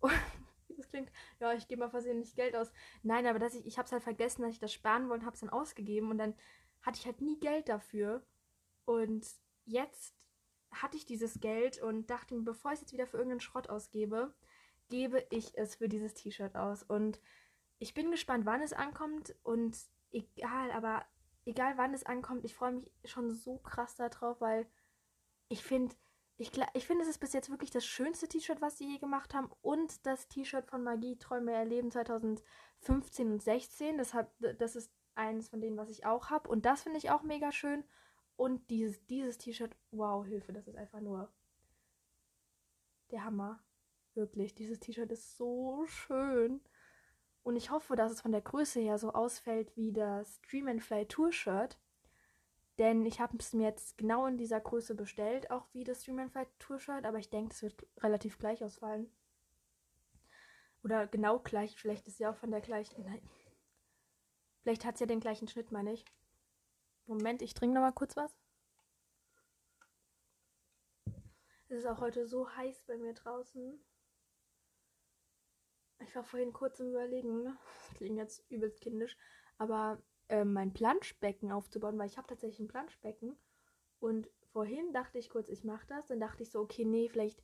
Und 0.00 0.12
das 0.80 0.90
klingt, 0.90 1.10
ja, 1.38 1.52
ich 1.52 1.68
gebe 1.68 1.80
mal 1.80 1.90
versehentlich 1.90 2.34
Geld 2.34 2.56
aus. 2.56 2.72
Nein, 3.02 3.26
aber 3.26 3.38
dass 3.38 3.54
ich, 3.54 3.66
ich 3.66 3.78
habe 3.78 3.86
es 3.86 3.92
halt 3.92 4.02
vergessen, 4.02 4.42
dass 4.42 4.52
ich 4.52 4.58
das 4.58 4.72
sparen 4.72 5.08
wollte 5.08 5.20
und 5.20 5.26
habe 5.26 5.34
es 5.34 5.40
dann 5.40 5.50
ausgegeben 5.50 6.10
und 6.10 6.18
dann 6.18 6.34
hatte 6.82 6.98
ich 6.98 7.06
halt 7.06 7.20
nie 7.20 7.38
Geld 7.38 7.68
dafür. 7.68 8.24
Und 8.84 9.26
jetzt 9.64 10.14
hatte 10.72 10.96
ich 10.96 11.06
dieses 11.06 11.40
Geld 11.40 11.80
und 11.82 12.10
dachte 12.10 12.34
mir, 12.34 12.44
bevor 12.44 12.72
ich 12.72 12.76
es 12.76 12.80
jetzt 12.82 12.92
wieder 12.92 13.06
für 13.06 13.16
irgendeinen 13.18 13.40
Schrott 13.40 13.68
ausgebe, 13.68 14.34
gebe 14.88 15.24
ich 15.30 15.56
es 15.56 15.76
für 15.76 15.88
dieses 15.88 16.14
T-Shirt 16.14 16.56
aus. 16.56 16.82
Und 16.82 17.20
ich 17.78 17.94
bin 17.94 18.10
gespannt, 18.10 18.46
wann 18.46 18.62
es 18.62 18.72
ankommt 18.72 19.34
und 19.42 19.76
egal, 20.12 20.70
aber 20.72 21.04
egal 21.44 21.76
wann 21.76 21.94
es 21.94 22.04
ankommt, 22.04 22.44
ich 22.44 22.54
freue 22.54 22.72
mich 22.72 22.90
schon 23.04 23.30
so 23.30 23.58
krass 23.58 23.96
darauf, 23.96 24.40
weil 24.40 24.66
ich 25.48 25.62
finde, 25.64 25.94
ich, 26.40 26.52
ich 26.72 26.86
finde, 26.86 27.02
es 27.02 27.08
ist 27.08 27.18
bis 27.18 27.34
jetzt 27.34 27.50
wirklich 27.50 27.70
das 27.70 27.84
schönste 27.84 28.26
T-Shirt, 28.26 28.62
was 28.62 28.78
sie 28.78 28.92
je 28.92 28.98
gemacht 28.98 29.34
haben. 29.34 29.50
Und 29.60 30.06
das 30.06 30.26
T-Shirt 30.28 30.66
von 30.66 30.82
Magie 30.82 31.18
Träume 31.18 31.52
erleben 31.52 31.90
2015 31.90 33.30
und 33.30 33.42
16. 33.42 33.98
Das, 33.98 34.14
hat, 34.14 34.30
das 34.58 34.74
ist 34.74 34.90
eines 35.14 35.50
von 35.50 35.60
denen, 35.60 35.76
was 35.76 35.90
ich 35.90 36.06
auch 36.06 36.30
habe. 36.30 36.48
Und 36.48 36.64
das 36.64 36.82
finde 36.82 36.96
ich 36.96 37.10
auch 37.10 37.22
mega 37.22 37.52
schön. 37.52 37.84
Und 38.36 38.70
dieses, 38.70 39.04
dieses 39.06 39.36
T-Shirt, 39.36 39.76
wow, 39.90 40.24
Hilfe, 40.24 40.54
das 40.54 40.66
ist 40.66 40.76
einfach 40.76 41.02
nur 41.02 41.30
der 43.10 43.22
Hammer. 43.24 43.62
Wirklich, 44.14 44.54
dieses 44.54 44.80
T-Shirt 44.80 45.12
ist 45.12 45.36
so 45.36 45.84
schön. 45.86 46.62
Und 47.42 47.56
ich 47.56 47.70
hoffe, 47.70 47.96
dass 47.96 48.12
es 48.12 48.22
von 48.22 48.32
der 48.32 48.40
Größe 48.40 48.80
her 48.80 48.96
so 48.96 49.12
ausfällt 49.12 49.76
wie 49.76 49.92
das 49.92 50.40
Dream 50.40 50.68
and 50.68 50.82
Fly 50.82 51.04
Tour 51.04 51.32
Shirt. 51.32 51.78
Denn 52.80 53.04
ich 53.04 53.20
habe 53.20 53.36
es 53.36 53.52
mir 53.52 53.68
jetzt 53.68 53.98
genau 53.98 54.24
in 54.24 54.38
dieser 54.38 54.58
Größe 54.58 54.94
bestellt, 54.94 55.50
auch 55.50 55.68
wie 55.74 55.84
das 55.84 56.00
Stream 56.00 56.30
Fight 56.30 56.48
Tour 56.58 56.78
Shirt, 56.78 57.04
aber 57.04 57.18
ich 57.18 57.28
denke, 57.28 57.52
es 57.52 57.62
wird 57.62 57.86
relativ 57.98 58.38
gleich 58.38 58.64
ausfallen. 58.64 59.12
Oder 60.82 61.06
genau 61.06 61.40
gleich, 61.40 61.76
vielleicht 61.76 62.08
ist 62.08 62.16
sie 62.16 62.26
auch 62.26 62.36
von 62.36 62.50
der 62.50 62.62
gleichen. 62.62 63.04
Nein. 63.04 63.20
Vielleicht 64.62 64.86
hat 64.86 64.96
sie 64.96 65.04
ja 65.04 65.08
den 65.08 65.20
gleichen 65.20 65.46
Schnitt, 65.46 65.70
meine 65.72 65.92
ich. 65.92 66.06
Moment, 67.04 67.42
ich 67.42 67.52
trinke 67.52 67.74
noch 67.74 67.82
mal 67.82 67.92
kurz 67.92 68.16
was. 68.16 68.34
Es 71.68 71.80
ist 71.80 71.86
auch 71.86 72.00
heute 72.00 72.26
so 72.26 72.48
heiß 72.48 72.84
bei 72.86 72.96
mir 72.96 73.12
draußen. 73.12 73.78
Ich 75.98 76.16
war 76.16 76.24
vorhin 76.24 76.54
kurz 76.54 76.80
im 76.80 76.88
Überlegen, 76.88 77.44
das 77.88 77.94
klingt 77.98 78.16
jetzt 78.16 78.50
übelst 78.50 78.80
kindisch, 78.80 79.18
aber 79.58 80.02
äh, 80.30 80.44
mein 80.44 80.72
Planschbecken 80.72 81.52
aufzubauen, 81.52 81.98
weil 81.98 82.08
ich 82.08 82.16
habe 82.16 82.28
tatsächlich 82.28 82.60
ein 82.60 82.68
Planschbecken. 82.68 83.36
Und 83.98 84.30
vorhin 84.52 84.92
dachte 84.92 85.18
ich 85.18 85.28
kurz, 85.28 85.48
ich 85.48 85.64
mache 85.64 85.86
das. 85.88 86.06
Dann 86.06 86.20
dachte 86.20 86.42
ich 86.42 86.50
so, 86.50 86.60
okay, 86.60 86.84
nee, 86.84 87.08
vielleicht 87.08 87.42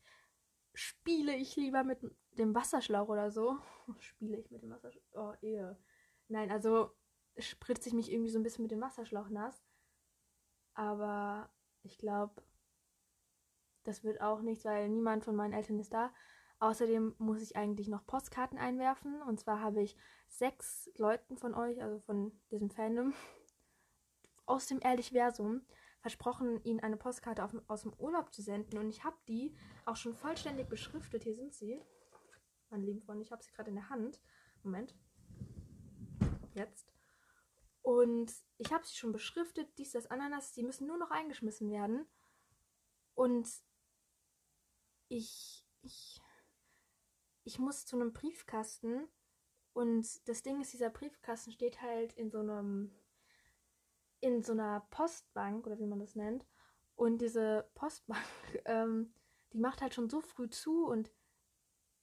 spiele 0.72 1.34
ich 1.34 1.56
lieber 1.56 1.84
mit 1.84 1.98
dem 2.32 2.54
Wasserschlauch 2.54 3.08
oder 3.08 3.30
so. 3.30 3.58
spiele 3.98 4.38
ich 4.38 4.50
mit 4.50 4.62
dem 4.62 4.70
Wasserschlauch? 4.70 5.02
Oh, 5.14 5.34
ehe. 5.42 5.78
Nein, 6.28 6.50
also 6.50 6.90
spritze 7.38 7.88
ich 7.88 7.94
mich 7.94 8.10
irgendwie 8.10 8.30
so 8.30 8.38
ein 8.38 8.42
bisschen 8.42 8.62
mit 8.62 8.70
dem 8.70 8.80
Wasserschlauch 8.80 9.28
nass. 9.28 9.64
Aber 10.74 11.50
ich 11.82 11.98
glaube, 11.98 12.42
das 13.82 14.04
wird 14.04 14.20
auch 14.20 14.42
nichts, 14.42 14.64
weil 14.64 14.88
niemand 14.88 15.24
von 15.24 15.36
meinen 15.36 15.52
Eltern 15.54 15.78
ist 15.78 15.92
da. 15.92 16.12
Außerdem 16.58 17.14
muss 17.18 17.42
ich 17.42 17.56
eigentlich 17.56 17.88
noch 17.88 18.06
Postkarten 18.06 18.58
einwerfen. 18.58 19.22
Und 19.22 19.40
zwar 19.40 19.60
habe 19.60 19.82
ich 19.82 19.96
sechs 20.28 20.90
Leuten 20.96 21.36
von 21.36 21.54
euch, 21.54 21.82
also 21.82 21.98
von 22.00 22.32
diesem 22.50 22.70
Fandom, 22.70 23.14
aus 24.46 24.66
dem 24.66 24.80
Ehrlichversum, 24.80 25.62
versprochen, 26.00 26.62
ihnen 26.62 26.80
eine 26.80 26.96
Postkarte 26.96 27.42
auf, 27.44 27.54
aus 27.66 27.82
dem 27.82 27.92
Urlaub 27.94 28.32
zu 28.32 28.42
senden. 28.42 28.78
Und 28.78 28.90
ich 28.90 29.02
habe 29.04 29.16
die 29.28 29.56
auch 29.84 29.96
schon 29.96 30.14
vollständig 30.14 30.68
beschriftet. 30.68 31.24
Hier 31.24 31.34
sind 31.34 31.54
sie. 31.54 31.82
Meine 32.70 32.84
lieben 32.84 33.00
Freunde, 33.00 33.22
ich 33.22 33.32
habe 33.32 33.42
sie 33.42 33.50
gerade 33.50 33.70
in 33.70 33.76
der 33.76 33.88
Hand. 33.88 34.20
Moment. 34.62 34.94
Jetzt. 36.54 36.92
Und 37.82 38.32
ich 38.58 38.72
habe 38.72 38.86
sie 38.86 38.96
schon 38.96 39.12
beschriftet, 39.12 39.68
dies, 39.78 39.92
das, 39.92 40.06
Ananas. 40.06 40.52
Die 40.52 40.62
müssen 40.62 40.86
nur 40.86 40.98
noch 40.98 41.10
eingeschmissen 41.10 41.70
werden. 41.70 42.06
Und 43.14 43.48
ich, 45.08 45.64
ich, 45.82 46.20
ich 47.44 47.58
muss 47.58 47.86
zu 47.86 47.96
einem 47.96 48.12
Briefkasten. 48.12 49.08
Und 49.76 50.26
das 50.26 50.42
Ding 50.42 50.62
ist, 50.62 50.72
dieser 50.72 50.88
Briefkasten 50.88 51.52
steht 51.52 51.82
halt 51.82 52.14
in 52.14 52.30
so 52.30 52.38
einem, 52.38 52.90
in 54.20 54.42
so 54.42 54.52
einer 54.52 54.80
Postbank 54.88 55.66
oder 55.66 55.78
wie 55.78 55.84
man 55.84 55.98
das 55.98 56.16
nennt. 56.16 56.46
Und 56.94 57.18
diese 57.18 57.68
Postbank, 57.74 58.24
ähm, 58.64 59.12
die 59.52 59.58
macht 59.58 59.82
halt 59.82 59.92
schon 59.92 60.08
so 60.08 60.22
früh 60.22 60.48
zu 60.48 60.86
und 60.86 61.10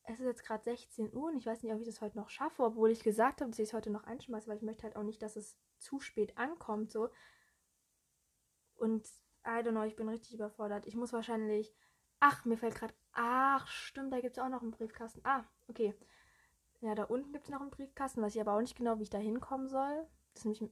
es 0.04 0.20
ist 0.20 0.26
jetzt 0.28 0.46
gerade 0.46 0.64
16 0.64 1.16
Uhr 1.16 1.30
und 1.32 1.38
ich 1.38 1.48
weiß 1.48 1.64
nicht, 1.64 1.74
ob 1.74 1.80
ich 1.80 1.88
das 1.88 2.00
heute 2.00 2.16
noch 2.16 2.30
schaffe, 2.30 2.62
obwohl 2.62 2.92
ich 2.92 3.02
gesagt 3.02 3.42
habe, 3.42 3.50
dass 3.50 3.58
ich 3.58 3.70
es 3.70 3.74
heute 3.74 3.90
noch 3.90 4.04
einschmeiße, 4.04 4.48
weil 4.48 4.58
ich 4.58 4.62
möchte 4.62 4.84
halt 4.84 4.96
auch 4.96 5.02
nicht, 5.02 5.24
dass 5.24 5.36
es 5.36 5.58
zu 5.80 6.00
spät 6.00 6.38
ankommt, 6.38 6.92
so. 6.92 7.10
Und 8.76 9.08
I 9.48 9.64
don't 9.64 9.72
know, 9.72 9.82
ich 9.82 9.96
bin 9.96 10.10
richtig 10.10 10.36
überfordert. 10.36 10.86
Ich 10.86 10.96
muss 10.96 11.12
wahrscheinlich. 11.12 11.74
Ach, 12.20 12.46
mir 12.46 12.58
fällt 12.60 12.76
gerade. 12.76 12.94
Ach, 13.14 13.66
stimmt, 13.66 14.14
da 14.14 14.22
gibt 14.22 14.38
es 14.38 14.44
auch 14.44 14.50
noch 14.50 14.62
einen 14.62 14.72
Briefkasten. 14.72 15.22
Ah, 15.24 15.50
okay. 15.68 15.96
Ja, 16.84 16.96
da 16.96 17.06
unten 17.06 17.32
gibt 17.32 17.46
es 17.46 17.50
noch 17.50 17.62
einen 17.62 17.70
Briefkasten, 17.70 18.22
weiß 18.22 18.36
ich 18.36 18.42
aber 18.42 18.58
auch 18.58 18.62
nicht 18.62 18.76
genau, 18.76 19.00
wie 19.00 19.04
ich 19.04 19.10
da 19.10 19.18
hinkommen 19.18 19.70
soll. 19.70 20.06
Das 20.34 20.42
ist 20.42 20.46
nämlich. 20.46 20.70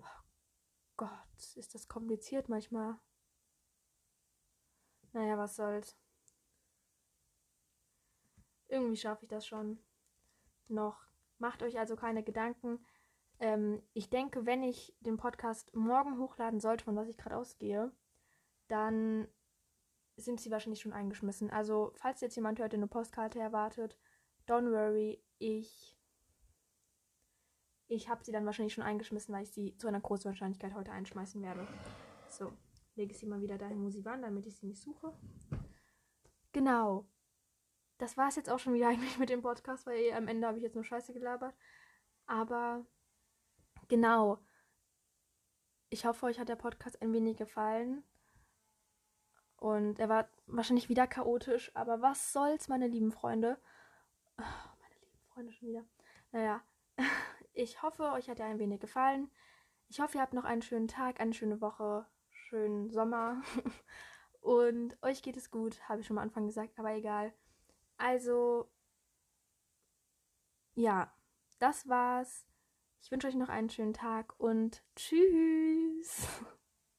Oh 0.00 0.04
Gott, 0.96 1.54
ist 1.54 1.76
das 1.76 1.86
kompliziert 1.86 2.48
manchmal. 2.48 2.98
Naja, 5.12 5.38
was 5.38 5.54
soll's. 5.54 5.96
Irgendwie 8.66 8.96
schaffe 8.96 9.22
ich 9.22 9.28
das 9.28 9.46
schon 9.46 9.78
noch. 10.66 11.06
Macht 11.38 11.62
euch 11.62 11.78
also 11.78 11.94
keine 11.94 12.24
Gedanken. 12.24 12.84
Ähm, 13.38 13.80
ich 13.92 14.10
denke, 14.10 14.44
wenn 14.44 14.64
ich 14.64 14.92
den 14.98 15.18
Podcast 15.18 15.72
morgen 15.72 16.18
hochladen 16.18 16.58
sollte, 16.58 16.84
von 16.84 16.96
was 16.96 17.06
ich 17.06 17.16
gerade 17.16 17.36
ausgehe, 17.36 17.92
dann 18.66 19.28
sind 20.16 20.40
sie 20.40 20.50
wahrscheinlich 20.50 20.80
schon 20.80 20.92
eingeschmissen. 20.92 21.48
Also, 21.50 21.92
falls 21.94 22.20
jetzt 22.22 22.34
jemand 22.34 22.58
heute 22.58 22.76
eine 22.76 22.88
Postkarte 22.88 23.38
erwartet, 23.38 23.96
don't 24.52 24.70
worry, 24.70 25.22
ich 25.38 25.98
ich 27.88 28.08
habe 28.08 28.24
sie 28.24 28.32
dann 28.32 28.46
wahrscheinlich 28.46 28.72
schon 28.72 28.84
eingeschmissen, 28.84 29.34
weil 29.34 29.42
ich 29.42 29.52
sie 29.52 29.76
zu 29.76 29.86
einer 29.86 30.00
großen 30.00 30.24
Wahrscheinlichkeit 30.26 30.74
heute 30.74 30.92
einschmeißen 30.92 31.42
werde. 31.42 31.66
So, 32.30 32.50
lege 32.94 33.12
ich 33.12 33.18
sie 33.18 33.26
mal 33.26 33.42
wieder 33.42 33.58
dahin, 33.58 33.84
wo 33.84 33.90
sie 33.90 34.04
waren, 34.04 34.22
damit 34.22 34.46
ich 34.46 34.56
sie 34.56 34.66
nicht 34.66 34.80
suche. 34.80 35.12
Genau. 36.52 37.06
Das 37.98 38.16
war 38.16 38.28
es 38.28 38.36
jetzt 38.36 38.48
auch 38.48 38.58
schon 38.58 38.72
wieder 38.72 38.88
eigentlich 38.90 39.18
mit 39.18 39.28
dem 39.28 39.42
Podcast, 39.42 39.86
weil 39.86 40.12
am 40.12 40.28
Ende 40.28 40.46
habe 40.46 40.56
ich 40.56 40.64
jetzt 40.64 40.74
nur 40.74 40.84
Scheiße 40.84 41.12
gelabert. 41.12 41.54
Aber 42.24 42.86
Genau. 43.92 44.38
Ich 45.90 46.06
hoffe, 46.06 46.24
euch 46.24 46.38
hat 46.38 46.48
der 46.48 46.56
Podcast 46.56 47.02
ein 47.02 47.12
wenig 47.12 47.36
gefallen. 47.36 48.02
Und 49.56 49.98
er 49.98 50.08
war 50.08 50.30
wahrscheinlich 50.46 50.88
wieder 50.88 51.06
chaotisch, 51.06 51.70
aber 51.74 52.00
was 52.00 52.32
soll's, 52.32 52.68
meine 52.68 52.88
lieben 52.88 53.12
Freunde? 53.12 53.58
Oh, 54.38 54.42
meine 54.80 54.94
lieben 55.00 55.18
Freunde 55.32 55.52
schon 55.52 55.68
wieder. 55.68 55.84
Naja, 56.32 56.62
ich 57.54 57.82
hoffe, 57.82 58.12
euch 58.12 58.28
hat 58.28 58.40
er 58.40 58.46
ein 58.46 58.58
wenig 58.58 58.80
gefallen. 58.80 59.30
Ich 59.88 60.00
hoffe, 60.00 60.18
ihr 60.18 60.22
habt 60.22 60.34
noch 60.34 60.44
einen 60.44 60.62
schönen 60.62 60.88
Tag, 60.88 61.20
eine 61.20 61.34
schöne 61.34 61.60
Woche, 61.60 62.06
schönen 62.30 62.90
Sommer. 62.90 63.42
Und 64.40 64.96
euch 65.02 65.22
geht 65.22 65.36
es 65.36 65.50
gut, 65.50 65.88
habe 65.88 66.00
ich 66.00 66.06
schon 66.06 66.18
am 66.18 66.24
Anfang 66.24 66.46
gesagt, 66.46 66.78
aber 66.78 66.92
egal. 66.92 67.32
Also, 67.96 68.68
ja, 70.74 71.12
das 71.58 71.88
war's. 71.88 72.44
Ich 73.02 73.10
wünsche 73.10 73.28
euch 73.28 73.34
noch 73.34 73.48
einen 73.48 73.70
schönen 73.70 73.94
Tag 73.94 74.34
und 74.38 74.82
tschüss. 74.96 76.26